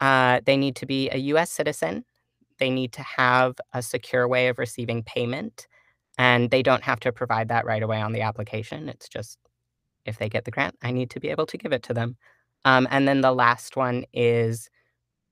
Uh, 0.00 0.40
they 0.46 0.56
need 0.56 0.76
to 0.76 0.86
be 0.86 1.10
a 1.10 1.16
US 1.18 1.50
citizen. 1.50 2.04
They 2.58 2.70
need 2.70 2.92
to 2.94 3.02
have 3.02 3.56
a 3.74 3.82
secure 3.82 4.28
way 4.28 4.48
of 4.48 4.58
receiving 4.58 5.02
payment, 5.04 5.66
and 6.18 6.50
they 6.50 6.62
don't 6.62 6.84
have 6.84 7.00
to 7.00 7.12
provide 7.12 7.48
that 7.48 7.66
right 7.66 7.82
away 7.82 8.00
on 8.02 8.12
the 8.12 8.22
application. 8.22 8.88
It's 8.88 9.08
just 9.08 9.38
if 10.06 10.18
they 10.18 10.28
get 10.28 10.44
the 10.44 10.50
grant, 10.52 10.76
I 10.82 10.92
need 10.92 11.10
to 11.10 11.20
be 11.20 11.28
able 11.30 11.46
to 11.46 11.58
give 11.58 11.72
it 11.72 11.82
to 11.84 11.94
them. 11.94 12.16
Um, 12.64 12.88
and 12.90 13.08
then 13.08 13.20
the 13.22 13.32
last 13.34 13.76
one 13.76 14.04
is 14.14 14.70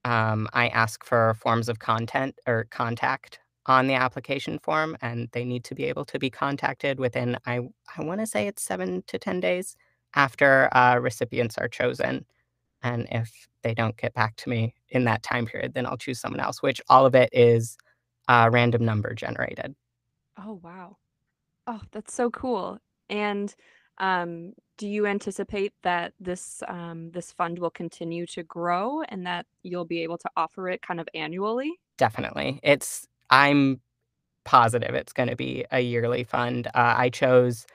um, 0.05 0.47
I 0.53 0.69
ask 0.69 1.03
for 1.05 1.33
forms 1.35 1.69
of 1.69 1.79
content 1.79 2.35
or 2.47 2.65
contact 2.71 3.39
on 3.65 3.87
the 3.87 3.93
application 3.95 4.59
form, 4.59 4.97
and 5.01 5.29
they 5.33 5.45
need 5.45 5.63
to 5.65 5.75
be 5.75 5.85
able 5.85 6.05
to 6.05 6.19
be 6.19 6.29
contacted 6.29 6.99
within, 6.99 7.37
I 7.45 7.59
I 7.97 8.03
wanna 8.03 8.25
say 8.27 8.47
it's 8.47 8.63
7 8.63 9.03
to 9.07 9.19
10 9.19 9.39
days 9.39 9.75
after, 10.15 10.69
uh, 10.75 10.97
recipients 10.99 11.57
are 11.57 11.67
chosen, 11.67 12.25
and 12.83 13.07
if 13.11 13.47
they 13.63 13.73
don't 13.73 13.97
get 13.97 14.13
back 14.13 14.35
to 14.37 14.49
me 14.49 14.73
in 14.89 15.05
that 15.05 15.23
time 15.23 15.45
period, 15.45 15.73
then 15.73 15.85
I'll 15.85 15.97
choose 15.97 16.19
someone 16.19 16.39
else, 16.39 16.61
which 16.61 16.81
all 16.89 17.05
of 17.05 17.15
it 17.15 17.29
is, 17.33 17.77
uh, 18.27 18.49
random 18.51 18.85
number 18.85 19.13
generated. 19.13 19.75
Oh, 20.37 20.53
wow. 20.63 20.97
Oh, 21.67 21.81
that's 21.91 22.13
so 22.13 22.31
cool. 22.31 22.79
And, 23.09 23.55
um, 23.99 24.53
do 24.77 24.87
you 24.87 25.07
anticipate 25.07 25.73
that 25.83 26.13
this, 26.19 26.63
um, 26.67 27.11
this 27.11 27.33
fund 27.33 27.59
will 27.59 27.71
continue 27.71 28.25
to 28.27 28.43
grow 28.43 29.03
and 29.03 29.27
that 29.27 29.47
you'll 29.63 29.85
be 29.85 30.03
able 30.03 30.17
to 30.19 30.29
offer 30.37 30.69
it 30.69 30.81
kind 30.81 30.99
of 31.01 31.09
annually? 31.15 31.79
Definitely. 31.97 32.59
It's 32.63 33.07
I'm 33.29 33.81
positive 34.45 34.95
it's 34.95 35.13
gonna 35.13 35.35
be 35.35 35.65
a 35.71 35.81
yearly 35.81 36.23
fund. 36.23 36.67
Uh, 36.67 36.95
I 36.97 37.09
chose 37.09 37.67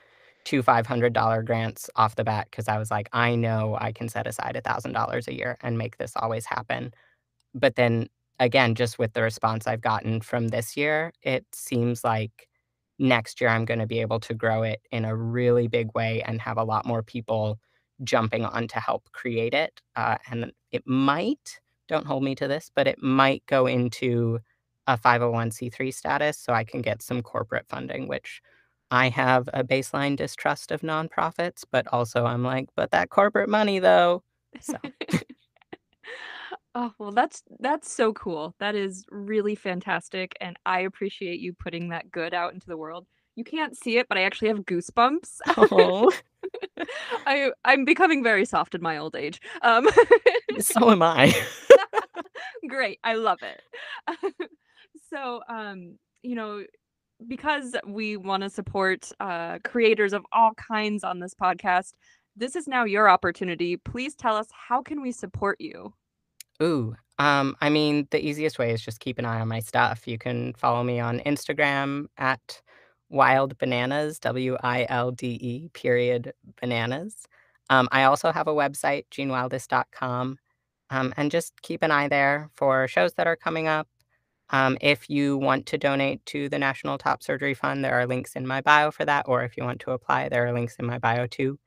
2 0.45 0.63
$500 0.63 1.43
grants 1.43 1.89
off 1.95 2.15
the 2.15 2.23
bat 2.23 2.47
because 2.51 2.67
I 2.69 2.77
was 2.79 2.91
like, 2.91 3.09
"I 3.13 3.35
know 3.35 3.77
I 3.81 3.91
can 3.93 4.09
set 4.09 4.27
aside 4.27 4.55
$1,000 4.55 5.27
a 5.27 5.33
year 5.35 5.57
and 5.61 5.77
make 5.77 5.97
this 5.97 6.13
always 6.17 6.45
happen." 6.45 6.93
But 7.55 7.75
then, 7.77 8.09
again, 8.39 8.75
just 8.75 8.99
with 8.99 9.13
the 9.13 9.21
response 9.23 9.67
I've 9.67 9.81
gotten 9.81 10.21
from 10.21 10.49
this 10.49 10.77
year, 10.77 11.13
it 11.23 11.45
seems 11.53 12.03
like 12.03 12.49
next 12.99 13.41
year 13.41 13.49
I'm 13.51 13.65
gonna 13.65 13.87
be 13.87 14.01
able 14.01 14.19
to 14.21 14.33
grow 14.35 14.63
it 14.63 14.81
in 14.91 15.05
a 15.05 15.15
really 15.15 15.67
big 15.67 15.93
way 15.95 16.21
and 16.23 16.41
have 16.41 16.57
a 16.57 16.63
lot 16.65 16.85
more 16.85 17.03
people 17.03 17.59
jumping 18.03 18.45
on 18.45 18.67
to 18.69 18.79
help 18.79 19.11
create 19.13 19.53
it, 19.55 19.81
uh, 19.97 20.17
and 20.31 20.51
it 20.71 20.85
might- 20.87 21.59
don't 21.89 22.07
hold 22.07 22.23
me 22.23 22.35
to 22.35 22.47
this- 22.47 22.71
but 22.75 22.87
it 22.87 23.01
might 23.03 23.45
go 23.47 23.67
into 23.67 24.39
a 24.87 24.97
501c3 24.97 25.91
status 25.91 26.37
so 26.39 26.53
I 26.53 26.63
can 26.65 26.81
get 26.81 27.01
some 27.03 27.21
corporate 27.23 27.67
funding, 27.69 28.07
which 28.07 28.41
I 28.91 29.09
have 29.09 29.49
a 29.53 29.63
baseline 29.63 30.15
distrust 30.15 30.71
of 30.71 30.81
nonprofits, 30.81 31.63
but 31.69 31.87
also 31.91 32.25
I'm 32.25 32.43
like, 32.43 32.69
"But 32.75 32.91
that 32.91 33.09
corporate 33.09 33.49
money, 33.49 33.79
though." 33.79 34.23
So 34.61 34.75
Oh, 36.77 36.93
well, 36.99 37.11
that's 37.11 37.41
that's 37.59 37.89
so 37.89 38.11
cool. 38.13 38.53
That 38.59 38.75
is 38.75 39.05
really 39.09 39.55
fantastic, 39.55 40.33
and 40.41 40.57
I 40.65 40.81
appreciate 40.81 41.39
you 41.39 41.53
putting 41.53 41.89
that 41.89 42.11
good 42.11 42.33
out 42.33 42.53
into 42.53 42.67
the 42.67 42.75
world. 42.75 43.07
You 43.35 43.45
can't 43.45 43.77
see 43.77 43.97
it, 43.97 44.07
but 44.09 44.17
I 44.17 44.23
actually 44.23 44.49
have 44.49 44.59
goosebumps. 44.59 45.39
Oh. 45.57 46.11
I 47.25 47.51
I'm 47.63 47.85
becoming 47.85 48.23
very 48.23 48.43
soft 48.45 48.75
in 48.75 48.81
my 48.81 48.97
old 48.97 49.15
age. 49.15 49.39
Um 49.61 49.87
So 50.59 50.91
am 50.91 51.01
I. 51.01 51.33
Great, 52.67 52.99
I 53.03 53.13
love 53.15 53.39
it. 53.41 53.61
So, 55.09 55.41
um, 55.47 55.97
you 56.23 56.35
know, 56.35 56.63
because 57.27 57.75
we 57.85 58.17
wanna 58.17 58.49
support, 58.49 59.11
uh, 59.19 59.59
creators 59.63 60.13
of 60.13 60.25
all 60.31 60.53
kinds 60.55 61.03
on 61.03 61.19
this 61.19 61.33
podcast, 61.33 61.93
this 62.35 62.55
is 62.55 62.67
now 62.67 62.83
your 62.83 63.09
opportunity. 63.09 63.77
Please 63.77 64.15
tell 64.15 64.35
us 64.35 64.47
how 64.51 64.81
can 64.81 65.01
we 65.01 65.11
support 65.11 65.59
you? 65.61 65.93
Ooh, 66.61 66.95
um, 67.17 67.55
I 67.61 67.69
mean, 67.69 68.07
the 68.11 68.25
easiest 68.25 68.59
way 68.59 68.71
is 68.71 68.81
just 68.81 68.99
keep 68.99 69.19
an 69.19 69.25
eye 69.25 69.39
on 69.39 69.47
my 69.47 69.59
stuff. 69.59 70.07
You 70.07 70.17
can 70.17 70.53
follow 70.53 70.83
me 70.83 70.99
on 70.99 71.19
Instagram 71.21 72.07
at 72.17 72.61
Wilde 73.09 73.57
Bananas, 73.57 74.19
W-I-L-D-E, 74.19 75.69
period, 75.73 76.33
bananas. 76.59 77.25
Um, 77.69 77.87
I 77.91 78.03
also 78.03 78.31
have 78.31 78.47
a 78.47 78.53
website, 78.53 79.05
genewildest.com, 79.11 80.37
um, 80.89 81.13
and 81.17 81.31
just 81.31 81.61
keep 81.61 81.83
an 81.83 81.91
eye 81.91 82.07
there 82.07 82.49
for 82.53 82.87
shows 82.87 83.13
that 83.13 83.27
are 83.27 83.35
coming 83.35 83.67
up. 83.67 83.87
Um, 84.51 84.77
if 84.81 85.09
you 85.09 85.37
want 85.37 85.65
to 85.67 85.77
donate 85.77 86.25
to 86.27 86.49
the 86.49 86.59
National 86.59 86.97
Top 86.97 87.23
Surgery 87.23 87.53
Fund, 87.53 87.83
there 87.83 87.95
are 87.99 88.05
links 88.07 88.35
in 88.35 88.45
my 88.47 88.61
bio 88.61 88.91
for 88.91 89.05
that, 89.05 89.25
or 89.27 89.43
if 89.43 89.57
you 89.57 89.63
want 89.63 89.79
to 89.81 89.91
apply, 89.91 90.29
there 90.29 90.45
are 90.45 90.53
links 90.53 90.75
in 90.77 90.85
my 90.85 90.99
bio 90.99 91.27
too. 91.27 91.59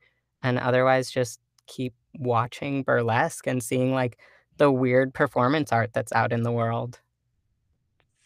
And 0.43 0.57
otherwise, 0.59 1.11
just 1.11 1.39
keep 1.67 1.93
watching 2.15 2.83
burlesque 2.83 3.47
and 3.47 3.61
seeing, 3.63 3.93
like, 3.93 4.17
the 4.57 4.71
weird 4.71 5.13
performance 5.13 5.71
art 5.71 5.91
that's 5.93 6.13
out 6.13 6.31
in 6.33 6.43
the 6.43 6.51
world. 6.51 6.99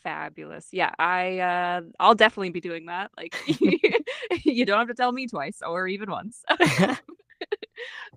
Fabulous. 0.04 0.68
Yeah, 0.74 0.92
I, 1.00 1.40
uh 1.40 1.82
I'll 2.00 2.16
definitely 2.16 2.50
be 2.50 2.60
doing 2.60 2.88
that. 2.88 3.12
Like, 3.16 3.36
you 4.44 4.66
don't 4.66 4.80
have 4.80 4.88
to 4.90 4.94
tell 4.94 5.12
me 5.14 5.28
twice 5.28 5.62
or 5.66 5.88
even 5.88 6.12
once. 6.12 6.44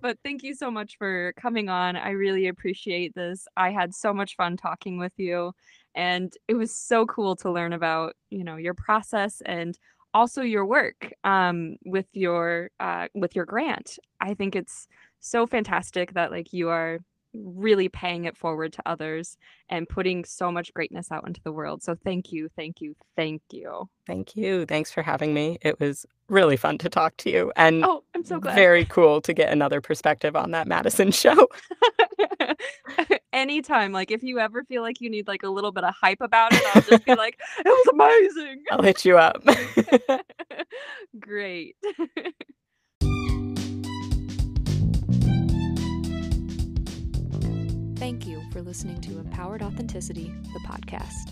But 0.01 0.17
thank 0.23 0.43
you 0.43 0.53
so 0.53 0.71
much 0.71 0.97
for 0.97 1.33
coming 1.37 1.69
on. 1.69 1.95
I 1.95 2.11
really 2.11 2.47
appreciate 2.47 3.15
this. 3.15 3.47
I 3.57 3.71
had 3.71 3.93
so 3.93 4.13
much 4.13 4.35
fun 4.35 4.57
talking 4.57 4.97
with 4.97 5.13
you, 5.17 5.53
and 5.97 6.31
it 6.47 6.53
was 6.53 6.73
so 6.73 7.05
cool 7.05 7.35
to 7.37 7.51
learn 7.51 7.73
about, 7.73 8.13
you 8.29 8.43
know, 8.45 8.55
your 8.55 8.73
process 8.73 9.41
and 9.45 9.77
also 10.13 10.41
your 10.41 10.65
work, 10.65 11.11
um, 11.25 11.75
with 11.85 12.07
your, 12.13 12.69
uh 12.79 13.07
with 13.13 13.35
your 13.35 13.45
grant. 13.45 13.99
I 14.21 14.33
think 14.33 14.55
it's 14.55 14.87
so 15.19 15.45
fantastic 15.45 16.13
that, 16.13 16.31
like, 16.31 16.53
you 16.53 16.69
are 16.69 16.99
really 17.33 17.89
paying 17.89 18.25
it 18.25 18.35
forward 18.37 18.71
to 18.73 18.81
others 18.87 19.37
and 19.69 19.87
putting 19.87 20.23
so 20.25 20.51
much 20.51 20.73
greatness 20.73 21.11
out 21.11 21.27
into 21.27 21.41
the 21.43 21.51
world. 21.51 21.83
So 21.83 21.93
thank 21.93 22.31
you, 22.31 22.49
thank 22.55 22.81
you, 22.81 22.95
thank 23.15 23.41
you. 23.51 23.87
Thank 24.07 24.35
you. 24.35 24.65
Thanks 24.65 24.91
for 24.91 25.03
having 25.03 25.33
me. 25.33 25.57
It 25.61 25.79
was 25.79 26.05
really 26.29 26.57
fun 26.57 26.77
to 26.79 26.89
talk 26.89 27.15
to 27.17 27.29
you 27.29 27.51
and 27.55 27.83
Oh, 27.85 28.03
I'm 28.15 28.23
so 28.23 28.39
glad. 28.39 28.55
very 28.55 28.85
cool 28.85 29.21
to 29.21 29.33
get 29.33 29.51
another 29.51 29.81
perspective 29.81 30.35
on 30.35 30.51
that 30.51 30.67
Madison 30.67 31.11
show. 31.11 31.47
Anytime, 33.37 33.91
like 33.91 34.09
if 34.09 34.23
you 34.23 34.39
ever 34.39 34.63
feel 34.63 34.81
like 34.81 34.99
you 34.99 35.11
need 35.11 35.27
like 35.27 35.43
a 35.43 35.47
little 35.47 35.71
bit 35.71 35.83
of 35.83 35.93
hype 35.93 36.21
about 36.21 36.53
it, 36.53 36.63
I'll 36.73 36.81
just 36.81 37.05
be 37.05 37.13
like, 37.13 37.39
it 37.59 37.67
was 37.67 37.87
amazing. 37.93 38.63
I'll 38.71 38.81
hit 38.81 39.05
you 39.05 39.15
up. 39.19 39.43
Great. 41.19 41.75
Thank 47.97 48.25
you 48.25 48.41
for 48.51 48.63
listening 48.63 48.99
to 49.01 49.19
Empowered 49.19 49.61
Authenticity, 49.61 50.33
the 50.53 50.59
podcast. 50.67 51.31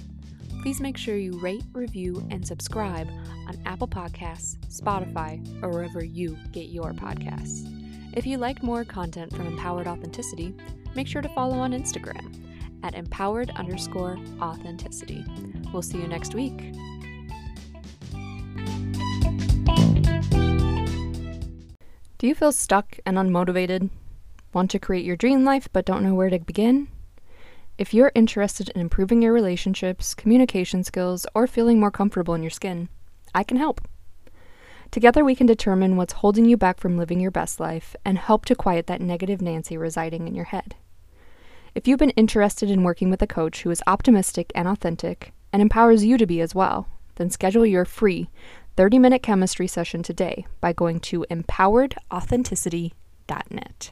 Please 0.61 0.79
make 0.79 0.97
sure 0.97 1.17
you 1.17 1.39
rate, 1.39 1.63
review, 1.73 2.23
and 2.29 2.45
subscribe 2.45 3.09
on 3.47 3.57
Apple 3.65 3.87
Podcasts, 3.87 4.57
Spotify, 4.67 5.43
or 5.63 5.69
wherever 5.69 6.05
you 6.05 6.37
get 6.51 6.69
your 6.69 6.93
podcasts. 6.93 7.63
If 8.13 8.27
you 8.27 8.37
like 8.37 8.61
more 8.61 8.85
content 8.85 9.35
from 9.35 9.47
Empowered 9.47 9.87
Authenticity, 9.87 10.55
make 10.95 11.07
sure 11.07 11.21
to 11.21 11.29
follow 11.29 11.57
on 11.57 11.71
Instagram 11.71 12.33
at 12.83 12.95
empowered 12.95 13.49
underscore 13.51 14.17
authenticity. 14.41 15.25
We'll 15.73 15.81
see 15.81 15.97
you 15.97 16.07
next 16.07 16.35
week. 16.35 16.73
Do 22.17 22.27
you 22.27 22.35
feel 22.35 22.51
stuck 22.51 22.97
and 23.05 23.17
unmotivated? 23.17 23.89
Want 24.53 24.71
to 24.71 24.79
create 24.79 25.05
your 25.05 25.17
dream 25.17 25.43
life 25.43 25.67
but 25.73 25.85
don't 25.85 26.03
know 26.03 26.15
where 26.15 26.29
to 26.29 26.39
begin? 26.39 26.87
If 27.77 27.93
you're 27.93 28.13
interested 28.15 28.69
in 28.69 28.79
improving 28.79 29.21
your 29.21 29.33
relationships, 29.33 30.13
communication 30.13 30.83
skills, 30.83 31.27
or 31.35 31.45
feeling 31.45 31.77
more 31.77 31.91
comfortable 31.91 32.33
in 32.33 32.41
your 32.41 32.49
skin, 32.49 32.87
I 33.33 33.43
can 33.43 33.57
help. 33.57 33.81
Together, 34.91 35.25
we 35.25 35.35
can 35.35 35.45
determine 35.45 35.97
what's 35.97 36.13
holding 36.13 36.45
you 36.45 36.55
back 36.55 36.79
from 36.79 36.97
living 36.97 37.19
your 37.19 37.31
best 37.31 37.59
life 37.59 37.97
and 38.05 38.17
help 38.17 38.45
to 38.45 38.55
quiet 38.55 38.87
that 38.87 39.01
negative 39.01 39.41
Nancy 39.41 39.75
residing 39.75 40.25
in 40.25 40.35
your 40.35 40.45
head. 40.45 40.75
If 41.75 41.87
you've 41.89 41.99
been 41.99 42.11
interested 42.11 42.71
in 42.71 42.83
working 42.83 43.09
with 43.09 43.21
a 43.21 43.27
coach 43.27 43.63
who 43.63 43.69
is 43.69 43.83
optimistic 43.85 44.49
and 44.55 44.65
authentic 44.65 45.33
and 45.51 45.61
empowers 45.61 46.05
you 46.05 46.17
to 46.17 46.25
be 46.25 46.39
as 46.39 46.55
well, 46.55 46.87
then 47.15 47.29
schedule 47.29 47.65
your 47.65 47.83
free 47.83 48.29
30 48.77 48.97
minute 48.97 49.21
chemistry 49.21 49.67
session 49.67 50.01
today 50.01 50.45
by 50.61 50.71
going 50.71 51.01
to 51.01 51.25
empoweredauthenticity.net. 51.29 53.91